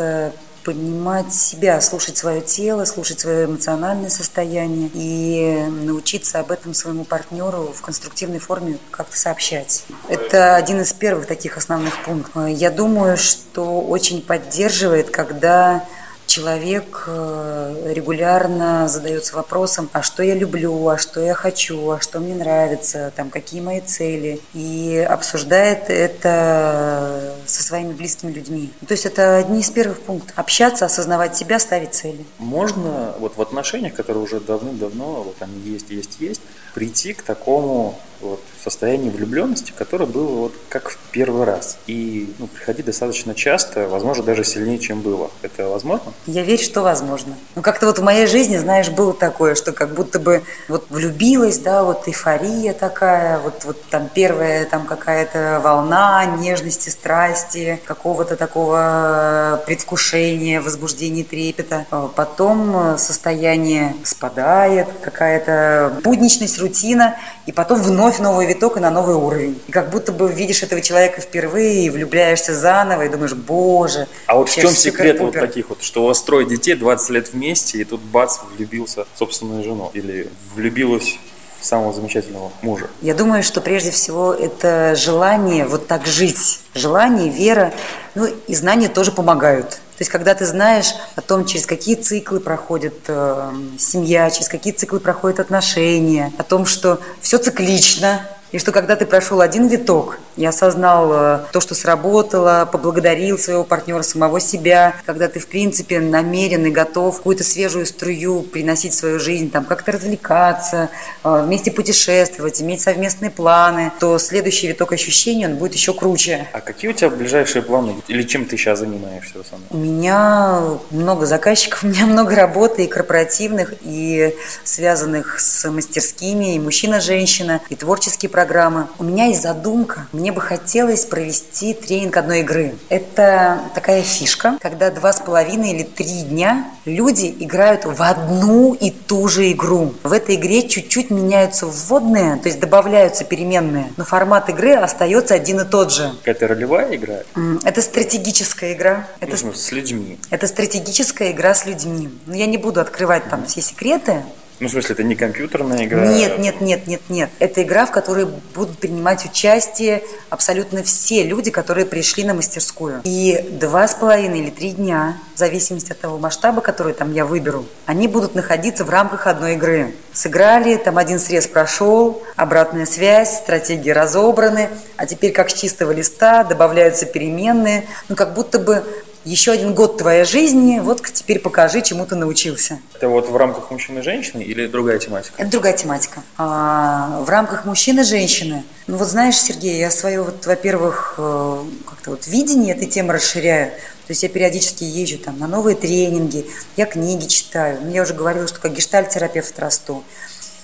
понимать 0.67 1.33
себя, 1.33 1.79
слушать 1.79 2.17
свое 2.17 2.41
тело, 2.41 2.83
слушать 2.83 3.21
свое 3.21 3.45
эмоциональное 3.45 4.09
состояние 4.09 4.89
и 4.93 5.65
научиться 5.69 6.39
об 6.39 6.51
этом 6.51 6.73
своему 6.73 7.05
партнеру 7.05 7.73
в 7.73 7.81
конструктивной 7.81 8.39
форме 8.39 8.77
как-то 8.91 9.17
сообщать. 9.17 9.85
Это 10.09 10.57
один 10.57 10.81
из 10.81 10.91
первых 10.91 11.25
таких 11.25 11.55
основных 11.55 12.03
пунктов. 12.03 12.49
Я 12.49 12.69
думаю, 12.69 13.15
что 13.15 13.79
очень 13.79 14.21
поддерживает, 14.21 15.09
когда 15.09 15.85
человек 16.27 17.05
э, 17.07 17.93
регулярно 17.93 18.87
задается 18.87 19.35
вопросом, 19.35 19.89
а 19.93 20.03
что 20.03 20.21
я 20.21 20.35
люблю, 20.35 20.87
а 20.87 20.97
что 20.97 21.21
я 21.21 21.33
хочу, 21.33 21.89
а 21.91 21.99
что 21.99 22.19
мне 22.19 22.35
нравится, 22.35 23.11
там, 23.15 23.29
какие 23.29 23.61
мои 23.61 23.81
цели, 23.81 24.39
и 24.53 25.05
обсуждает 25.09 25.89
это 25.89 27.33
со 27.45 27.63
своими 27.63 27.93
близкими 27.93 28.31
людьми. 28.31 28.71
То 28.87 28.93
есть 28.93 29.05
это 29.05 29.37
одни 29.37 29.61
из 29.61 29.69
первых 29.69 30.01
пунктов. 30.01 30.37
Общаться, 30.37 30.85
осознавать 30.85 31.35
себя, 31.35 31.59
ставить 31.59 31.93
цели. 31.93 32.25
Можно 32.37 33.15
вот 33.19 33.37
в 33.37 33.41
отношениях, 33.41 33.95
которые 33.95 34.23
уже 34.23 34.39
давным-давно, 34.39 35.23
вот 35.23 35.35
они 35.39 35.59
есть, 35.61 35.89
есть, 35.89 36.17
есть, 36.19 36.41
прийти 36.73 37.13
к 37.13 37.23
такому 37.23 37.99
вот, 38.21 38.39
состояние 38.63 39.11
влюбленности, 39.11 39.73
которое 39.75 40.05
было 40.05 40.27
вот 40.27 40.53
как 40.69 40.89
в 40.89 40.97
первый 41.11 41.43
раз. 41.45 41.77
И 41.87 42.33
ну, 42.39 42.47
приходить 42.47 42.85
достаточно 42.85 43.33
часто, 43.33 43.87
возможно, 43.87 44.23
даже 44.23 44.43
сильнее, 44.43 44.79
чем 44.79 45.01
было. 45.01 45.31
Это 45.41 45.69
возможно? 45.69 46.13
Я 46.27 46.43
верю, 46.43 46.61
что 46.61 46.81
возможно. 46.81 47.35
Ну, 47.55 47.61
как-то 47.61 47.85
вот 47.85 47.99
в 47.99 48.03
моей 48.03 48.27
жизни, 48.27 48.57
знаешь, 48.57 48.89
было 48.89 49.13
такое, 49.13 49.55
что 49.55 49.71
как 49.71 49.93
будто 49.93 50.19
бы 50.19 50.43
вот 50.67 50.85
влюбилась, 50.89 51.57
да, 51.57 51.83
вот 51.83 52.05
эйфория 52.05 52.73
такая, 52.73 53.39
вот, 53.39 53.63
вот 53.63 53.81
там 53.89 54.09
первая 54.13 54.65
там 54.65 54.85
какая-то 54.85 55.61
волна 55.63 56.25
нежности, 56.25 56.89
страсти, 56.89 57.79
какого-то 57.85 58.35
такого 58.35 59.63
предвкушения, 59.65 60.59
возбуждения, 60.59 61.23
трепета. 61.23 61.85
А 61.91 62.09
потом 62.13 62.97
состояние 62.97 63.95
спадает, 64.03 64.87
какая-то 65.01 66.01
будничность, 66.03 66.59
рутина, 66.59 67.15
и 67.45 67.53
потом 67.53 67.81
вновь 67.81 68.19
новый 68.19 68.47
виток 68.47 68.75
и 68.75 68.81
на 68.81 68.91
новый 68.91 69.15
уровень. 69.15 69.61
И 69.67 69.71
как 69.71 69.89
будто 69.91 70.11
бы 70.11 70.29
видишь 70.29 70.61
этого 70.61 70.81
человека 70.81 71.21
впервые 71.21 71.85
и 71.85 71.89
влюбляешься 71.89 72.53
заново, 72.53 73.03
и 73.03 73.09
думаешь, 73.09 73.33
боже. 73.33 74.07
А 74.25 74.35
вот 74.35 74.49
в 74.49 74.53
чем 74.53 74.71
секрет 74.71 75.21
вот 75.21 75.33
таких 75.33 75.69
вот, 75.69 75.81
что 75.81 76.06
вас 76.07 76.21
трое 76.21 76.45
детей, 76.45 76.75
20 76.75 77.09
лет 77.11 77.33
вместе, 77.33 77.79
и 77.79 77.83
тут 77.83 78.01
бац, 78.01 78.39
влюбился 78.55 79.05
в 79.13 79.17
собственную 79.17 79.63
жену? 79.63 79.91
Или 79.93 80.29
влюбилась 80.55 81.19
самого 81.61 81.93
замечательного 81.93 82.51
мужа? 82.61 82.87
Я 83.01 83.13
думаю, 83.13 83.43
что 83.43 83.61
прежде 83.61 83.91
всего 83.91 84.33
это 84.33 84.95
желание 84.95 85.65
вот 85.65 85.87
так 85.87 86.05
жить. 86.05 86.59
Желание, 86.73 87.29
вера, 87.29 87.73
ну 88.15 88.25
и 88.25 88.55
знания 88.55 88.87
тоже 88.89 89.11
помогают. 89.11 89.69
То 89.69 90.01
есть, 90.01 90.11
когда 90.11 90.35
ты 90.35 90.45
знаешь 90.45 90.93
о 91.15 91.21
том, 91.21 91.43
через 91.45 91.65
какие 91.65 91.95
циклы 91.95 92.39
проходит 92.39 92.93
э, 93.07 93.51
семья, 93.79 94.29
через 94.29 94.47
какие 94.47 94.71
циклы 94.71 94.99
проходят 94.99 95.39
отношения, 95.39 96.31
о 96.37 96.43
том, 96.43 96.67
что 96.67 96.99
все 97.19 97.39
циклично, 97.39 98.21
и 98.51 98.59
что 98.59 98.71
когда 98.71 98.95
ты 98.95 99.05
прошел 99.05 99.41
один 99.41 99.67
виток 99.67 100.19
и 100.35 100.45
осознал 100.45 101.41
то, 101.51 101.59
что 101.59 101.75
сработало, 101.75 102.67
поблагодарил 102.71 103.37
своего 103.37 103.63
партнера, 103.63 104.01
самого 104.01 104.39
себя, 104.39 104.95
когда 105.05 105.27
ты, 105.27 105.39
в 105.39 105.47
принципе, 105.47 105.99
намерен 105.99 106.65
и 106.65 106.71
готов 106.71 107.17
какую-то 107.17 107.43
свежую 107.43 107.85
струю 107.85 108.41
приносить 108.41 108.93
в 108.93 108.95
свою 108.95 109.19
жизнь, 109.19 109.51
там, 109.51 109.65
как-то 109.65 109.91
развлекаться, 109.91 110.89
э, 111.23 111.43
вместе 111.45 111.71
путешествовать, 111.71 112.61
иметь 112.61 112.81
совместные 112.81 113.31
планы, 113.31 113.91
то 113.99 114.17
следующий 114.17 114.67
виток 114.67 114.93
ощущений, 114.93 115.45
он 115.45 115.55
будет 115.55 115.73
еще 115.73 115.93
круче. 115.93 116.47
А 116.53 116.61
какие 116.61 116.91
у 116.91 116.93
тебя 116.93 117.09
ближайшие 117.09 117.61
планы? 117.61 117.95
Или 118.07 118.23
чем 118.23 118.45
ты 118.45 118.57
сейчас 118.57 118.79
занимаешься? 118.79 119.35
У 119.69 119.77
меня 119.77 120.61
много 120.91 121.25
заказчиков, 121.25 121.83
у 121.83 121.87
меня 121.87 122.05
много 122.05 122.35
работы 122.35 122.85
и 122.85 122.87
корпоративных, 122.87 123.73
и 123.81 124.35
связанных 124.63 125.39
с 125.39 125.69
мастерскими, 125.69 126.55
и 126.55 126.59
мужчина-женщина, 126.59 127.61
и 127.69 127.75
творческие 127.75 128.29
программы. 128.37 128.85
У 128.99 129.03
меня 129.03 129.25
есть 129.25 129.41
задумка. 129.41 130.05
Мне 130.11 130.31
бы 130.31 130.41
хотелось 130.41 131.05
провести 131.05 131.73
тренинг 131.73 132.17
одной 132.17 132.41
игры. 132.41 132.75
Это 132.87 133.61
такая 133.73 134.03
фишка, 134.03 134.59
когда 134.61 134.91
два 134.91 135.11
с 135.11 135.19
половиной 135.19 135.71
или 135.71 135.81
три 135.81 136.21
дня 136.21 136.69
люди 136.85 137.35
играют 137.39 137.85
в 137.85 137.99
одну 137.99 138.75
и 138.75 138.91
ту 138.91 139.27
же 139.27 139.51
игру. 139.51 139.95
В 140.03 140.13
этой 140.13 140.35
игре 140.35 140.67
чуть-чуть 140.67 141.09
меняются 141.09 141.65
вводные, 141.65 142.35
то 142.35 142.47
есть 142.47 142.59
добавляются 142.59 143.23
переменные, 143.23 143.91
но 143.97 144.05
формат 144.05 144.49
игры 144.49 144.75
остается 144.75 145.33
один 145.33 145.61
и 145.61 145.65
тот 145.65 145.91
же. 145.91 146.13
Это 146.23 146.47
ролевая 146.47 146.95
игра? 146.95 147.21
Это 147.63 147.81
стратегическая 147.81 148.73
игра. 148.73 149.07
Это 149.19 149.35
ну, 149.43 149.51
с 149.51 149.71
людьми. 149.71 150.19
Это 150.29 150.45
стратегическая 150.45 151.31
игра 151.31 151.55
с 151.55 151.65
людьми. 151.65 152.09
Но 152.27 152.35
я 152.35 152.45
не 152.45 152.59
буду 152.59 152.81
открывать 152.81 153.27
там 153.31 153.47
все 153.47 153.61
секреты, 153.63 154.21
ну, 154.59 154.67
в 154.67 154.71
смысле, 154.71 154.93
это 154.93 155.03
не 155.03 155.15
компьютерная 155.15 155.85
игра? 155.85 156.05
Нет, 156.07 156.39
нет, 156.39 156.61
нет, 156.61 156.87
нет, 156.87 157.01
нет. 157.09 157.29
Это 157.39 157.61
игра, 157.61 157.85
в 157.85 157.91
которой 157.91 158.25
будут 158.55 158.79
принимать 158.79 159.23
участие 159.25 160.03
абсолютно 160.29 160.81
все 160.81 161.23
люди, 161.23 161.51
которые 161.51 161.85
пришли 161.85 162.23
на 162.23 162.33
мастерскую. 162.33 163.01
И 163.03 163.45
два 163.51 163.87
с 163.87 163.93
половиной 163.93 164.39
или 164.39 164.49
три 164.49 164.71
дня, 164.71 165.17
в 165.35 165.39
зависимости 165.39 165.91
от 165.91 165.99
того 165.99 166.17
масштаба, 166.17 166.61
который 166.61 166.93
там 166.93 167.13
я 167.13 167.25
выберу, 167.25 167.65
они 167.85 168.07
будут 168.07 168.33
находиться 168.33 168.83
в 168.83 168.89
рамках 168.89 169.27
одной 169.27 169.53
игры. 169.53 169.93
Сыграли, 170.11 170.75
там 170.77 170.97
один 170.97 171.19
срез 171.19 171.45
прошел, 171.45 172.23
обратная 172.35 172.87
связь, 172.87 173.37
стратегии 173.37 173.91
разобраны, 173.91 174.69
а 174.95 175.05
теперь 175.05 175.31
как 175.31 175.51
с 175.51 175.53
чистого 175.53 175.91
листа 175.91 176.43
добавляются 176.43 177.05
переменные. 177.05 177.85
Ну, 178.09 178.15
как 178.15 178.33
будто 178.33 178.57
бы 178.57 178.83
еще 179.27 179.51
один 179.51 179.73
год 179.73 179.97
твоей 179.97 180.23
жизни, 180.23 180.79
вот 180.79 181.05
теперь 181.11 181.39
покажи, 181.39 181.81
чему 181.81 182.05
ты 182.05 182.15
научился. 182.15 182.79
Это 182.95 183.09
вот 183.09 183.29
в 183.29 183.35
рамках 183.35 183.71
мужчины 183.71 183.99
и 183.99 184.01
женщины 184.01 184.41
или 184.41 184.67
другая 184.67 184.99
тематика? 184.99 185.33
Это 185.37 185.51
другая 185.51 185.73
тематика. 185.73 186.23
А, 186.37 187.21
в 187.21 187.29
рамках 187.29 187.65
мужчины 187.65 188.01
и 188.01 188.03
женщины. 188.03 188.63
Ну 188.87 188.97
вот 188.97 189.07
знаешь, 189.07 189.37
Сергей, 189.37 189.77
я 189.79 189.91
свое, 189.91 190.21
вот, 190.21 190.45
во-первых, 190.45 191.15
э, 191.17 191.63
как-то 191.85 192.11
вот 192.11 192.27
видение 192.27 192.73
этой 192.73 192.87
темы 192.87 193.13
расширяю. 193.13 193.71
То 193.71 194.11
есть 194.11 194.23
я 194.23 194.29
периодически 194.29 194.85
езжу 194.85 195.17
там 195.17 195.37
на 195.37 195.47
новые 195.47 195.75
тренинги, 195.75 196.45
я 196.77 196.85
книги 196.85 197.25
читаю. 197.25 197.79
Ну, 197.83 197.91
я 197.91 198.03
уже 198.03 198.13
говорила, 198.13 198.47
что 198.47 198.59
как 198.59 198.73
гештальт-терапевт 198.73 199.59
расту. 199.59 200.03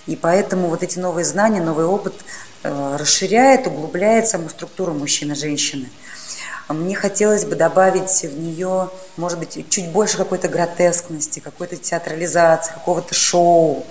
И 0.06 0.16
поэтому 0.16 0.70
вот 0.70 0.84
эти 0.84 1.00
новые 1.00 1.26
знания, 1.26 1.62
новый 1.62 1.86
опыт 1.86 2.14
э, 2.64 2.98
расширяет, 2.98 3.68
углубляет 3.68 4.28
саму 4.28 4.48
структуру 4.48 4.94
мужчины 4.94 5.34
и 5.34 5.36
женщины. 5.36 5.90
Мне 6.70 6.96
хотелось 6.96 7.46
бы 7.46 7.56
добавить 7.56 8.24
в 8.24 8.40
нее, 8.40 8.90
может 9.18 9.40
быть, 9.40 9.70
чуть 9.70 9.90
больше 9.90 10.18
какой-то 10.18 10.48
гротескности, 10.48 11.40
какой-то 11.40 11.76
театрализации, 11.76 12.74
какого-то 12.74 13.14
шоу. 13.14 13.86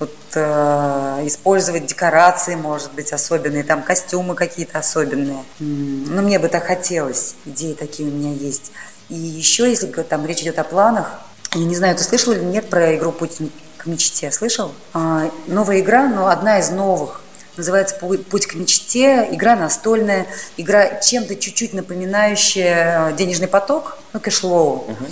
Вот, 0.00 0.14
э, 0.34 1.22
использовать 1.24 1.86
декорации, 1.86 2.56
может 2.56 2.92
быть, 2.94 3.12
особенные, 3.12 3.62
там 3.62 3.82
костюмы 3.82 4.34
какие-то 4.34 4.78
особенные. 4.78 5.44
Ну, 5.60 6.22
мне 6.22 6.40
бы 6.40 6.48
так 6.48 6.64
хотелось, 6.64 7.36
идеи 7.44 7.74
такие 7.74 8.08
у 8.08 8.12
меня 8.12 8.32
есть. 8.32 8.72
И 9.08 9.14
еще, 9.14 9.68
если 9.68 9.86
там 9.86 10.26
речь 10.26 10.40
идет 10.40 10.58
о 10.58 10.64
планах, 10.64 11.20
я 11.54 11.64
не 11.64 11.76
знаю, 11.76 11.94
ты 11.96 12.02
слышал 12.02 12.32
или 12.32 12.42
нет 12.42 12.68
про 12.68 12.96
игру 12.96 13.12
«Путь 13.12 13.38
к 13.78 13.86
мечте»? 13.86 14.32
Слышал? 14.32 14.72
А, 14.92 15.30
новая 15.46 15.78
игра, 15.78 16.08
но 16.08 16.26
одна 16.26 16.58
из 16.58 16.70
новых 16.70 17.20
называется 17.56 17.96
«Путь 17.96 18.46
к 18.46 18.54
мечте», 18.54 19.28
игра 19.30 19.56
настольная, 19.56 20.26
игра 20.56 21.00
чем-то 21.00 21.36
чуть-чуть 21.36 21.72
напоминающая 21.74 23.10
э, 23.10 23.16
денежный 23.16 23.48
поток, 23.48 23.98
ну, 24.12 24.20
кэшлоу. 24.20 24.84
Угу. 24.88 25.04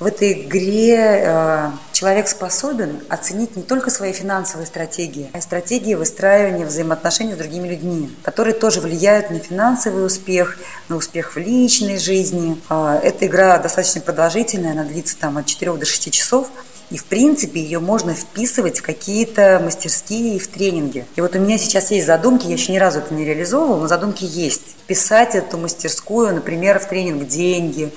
В 0.00 0.06
этой 0.06 0.32
игре 0.32 1.22
э, 1.24 1.70
человек 1.92 2.26
способен 2.26 3.00
оценить 3.08 3.54
не 3.54 3.62
только 3.62 3.90
свои 3.90 4.12
финансовые 4.12 4.66
стратегии, 4.66 5.30
а 5.32 5.38
и 5.38 5.40
стратегии 5.40 5.94
выстраивания 5.94 6.66
взаимоотношений 6.66 7.34
с 7.34 7.36
другими 7.36 7.68
людьми, 7.68 8.10
которые 8.22 8.54
тоже 8.54 8.80
влияют 8.80 9.30
на 9.30 9.38
финансовый 9.38 10.04
успех, 10.04 10.58
на 10.88 10.96
успех 10.96 11.36
в 11.36 11.38
личной 11.38 11.98
жизни. 11.98 12.60
Э, 12.68 12.98
эта 13.04 13.26
игра 13.26 13.58
достаточно 13.58 14.00
продолжительная, 14.00 14.72
она 14.72 14.82
длится 14.82 15.16
там 15.16 15.38
от 15.38 15.46
4 15.46 15.74
до 15.74 15.86
6 15.86 16.12
часов. 16.12 16.48
И, 16.90 16.98
в 16.98 17.04
принципе, 17.04 17.60
ее 17.60 17.80
можно 17.80 18.14
вписывать 18.14 18.78
в 18.78 18.82
какие-то 18.82 19.60
мастерские 19.64 20.36
и 20.36 20.38
в 20.38 20.48
тренинги. 20.48 21.06
И 21.16 21.20
вот 21.20 21.34
у 21.34 21.38
меня 21.38 21.58
сейчас 21.58 21.90
есть 21.90 22.06
задумки, 22.06 22.46
я 22.46 22.52
еще 22.52 22.72
ни 22.72 22.78
разу 22.78 22.98
это 23.00 23.14
не 23.14 23.24
реализовывала, 23.24 23.80
но 23.80 23.88
задумки 23.88 24.24
есть. 24.24 24.76
Вписать 24.84 25.34
эту 25.34 25.56
мастерскую, 25.56 26.34
например, 26.34 26.78
в 26.78 26.88
тренинг 26.88 27.26
«Деньги», 27.26 27.90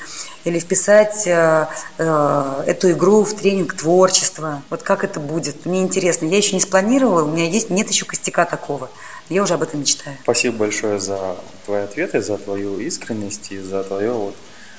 или 0.48 0.60
вписать 0.60 1.28
э, 1.28 1.68
э, 1.98 2.64
эту 2.66 2.92
игру 2.92 3.24
в 3.24 3.34
тренинг 3.34 3.74
творчества. 3.74 4.62
Вот 4.70 4.82
как 4.82 5.04
это 5.04 5.20
будет? 5.20 5.66
Мне 5.66 5.82
интересно. 5.82 6.26
Я 6.26 6.38
еще 6.38 6.56
не 6.56 6.62
спланировала, 6.62 7.24
у 7.24 7.28
меня 7.28 7.46
есть, 7.46 7.70
нет 7.70 7.90
еще 7.90 8.06
костяка 8.06 8.46
такого. 8.46 8.90
Я 9.30 9.44
уже 9.44 9.56
об 9.56 9.64
этом 9.64 9.82
мечтаю. 9.82 10.16
Спасибо 10.24 10.58
большое 10.58 11.00
за 11.00 11.36
твои 11.66 11.82
ответы, 11.82 12.22
за 12.22 12.38
твою 12.38 12.80
искренность 12.80 13.52
и 13.52 13.60
за 13.60 13.84
твое 13.84 14.14
вот 14.14 14.36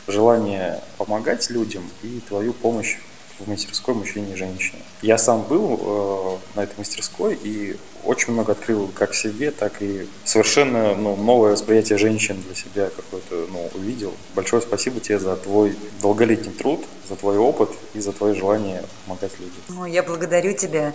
желание 0.07 0.81
помогать 0.97 1.51
людям 1.51 1.83
и 2.03 2.21
твою 2.27 2.55
помощь 2.55 2.97
в 3.39 3.49
мастерской 3.49 3.95
мужчине 3.95 4.35
и 4.35 4.37
женщине. 4.37 4.83
Я 5.03 5.19
сам 5.19 5.43
был 5.43 5.81
э, 5.81 6.57
на 6.57 6.65
этой 6.65 6.77
мастерской 6.79 7.39
и 7.43 7.77
очень 8.05 8.33
много 8.33 8.53
открыл 8.53 8.89
как 8.95 9.15
себе, 9.15 9.51
так 9.51 9.83
и 9.83 10.07
совершенно 10.25 10.95
ну, 10.95 11.17
новое 11.17 11.53
восприятие 11.53 11.99
женщин 11.99 12.41
для 12.41 12.55
себя 12.55 12.91
какое-то 12.95 13.47
ну, 13.51 13.71
увидел. 13.75 14.13
Большое 14.35 14.63
спасибо 14.63 15.01
тебе 15.01 15.19
за 15.19 15.37
твой 15.37 15.77
долголетний 16.01 16.53
труд, 16.53 16.85
за 17.09 17.17
твой 17.17 17.39
опыт 17.39 17.71
и 17.95 18.01
за 18.01 18.13
твое 18.13 18.35
желание 18.35 18.85
помогать 19.05 19.33
людям. 19.39 19.57
Ну, 19.69 19.85
я 19.87 20.03
благодарю 20.03 20.53
тебя 20.53 20.95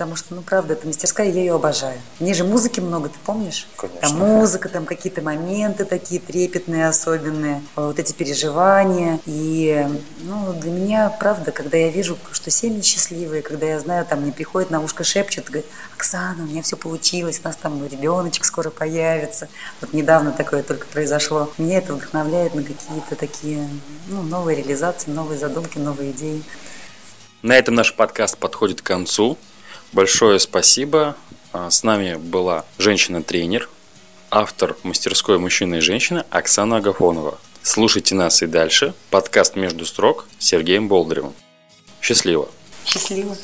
потому 0.00 0.16
что, 0.16 0.34
ну, 0.34 0.40
правда, 0.40 0.72
эта 0.72 0.86
мастерская, 0.86 1.28
я 1.28 1.40
ее 1.40 1.54
обожаю. 1.56 2.00
В 2.18 2.22
ней 2.22 2.32
же 2.32 2.42
музыки 2.42 2.80
много, 2.80 3.10
ты 3.10 3.18
помнишь? 3.26 3.66
Конечно. 3.76 4.00
Там 4.00 4.16
музыка, 4.16 4.70
там 4.70 4.86
какие-то 4.86 5.20
моменты 5.20 5.84
такие 5.84 6.22
трепетные, 6.22 6.88
особенные, 6.88 7.62
вот 7.76 7.98
эти 7.98 8.14
переживания. 8.14 9.20
И, 9.26 9.86
ну, 10.22 10.54
для 10.54 10.70
меня, 10.70 11.10
правда, 11.10 11.52
когда 11.52 11.76
я 11.76 11.90
вижу, 11.90 12.16
что 12.32 12.50
семьи 12.50 12.80
счастливые, 12.80 13.42
когда 13.42 13.66
я 13.66 13.78
знаю, 13.78 14.06
там 14.06 14.22
мне 14.22 14.32
приходит 14.32 14.70
на 14.70 14.80
ушко 14.80 15.04
шепчет, 15.04 15.48
говорит, 15.48 15.66
Оксана, 15.94 16.44
у 16.44 16.46
меня 16.46 16.62
все 16.62 16.78
получилось, 16.78 17.38
у 17.44 17.48
нас 17.48 17.56
там 17.56 17.86
ребеночек 17.86 18.46
скоро 18.46 18.70
появится. 18.70 19.50
Вот 19.82 19.92
недавно 19.92 20.32
такое 20.32 20.62
только 20.62 20.86
произошло. 20.86 21.52
Меня 21.58 21.76
это 21.76 21.92
вдохновляет 21.92 22.54
на 22.54 22.62
какие-то 22.62 23.16
такие, 23.16 23.68
ну, 24.08 24.22
новые 24.22 24.56
реализации, 24.56 25.10
новые 25.10 25.38
задумки, 25.38 25.76
новые 25.76 26.12
идеи. 26.12 26.42
На 27.42 27.56
этом 27.56 27.74
наш 27.74 27.94
подкаст 27.94 28.38
подходит 28.38 28.80
к 28.80 28.86
концу. 28.86 29.36
Большое 29.92 30.38
спасибо. 30.38 31.16
А, 31.52 31.68
с 31.68 31.82
нами 31.82 32.14
была 32.14 32.64
женщина-тренер, 32.78 33.68
автор 34.30 34.76
мастерской 34.84 35.38
«Мужчина 35.38 35.76
и 35.76 35.80
женщина» 35.80 36.24
Оксана 36.30 36.76
Агафонова. 36.76 37.40
Слушайте 37.62 38.14
нас 38.14 38.40
и 38.42 38.46
дальше. 38.46 38.94
Подкаст 39.10 39.56
«Между 39.56 39.84
строк» 39.84 40.28
с 40.38 40.46
Сергеем 40.46 40.86
Болдыревым. 40.86 41.34
Счастливо! 42.00 42.48
Счастливо! 42.86 43.36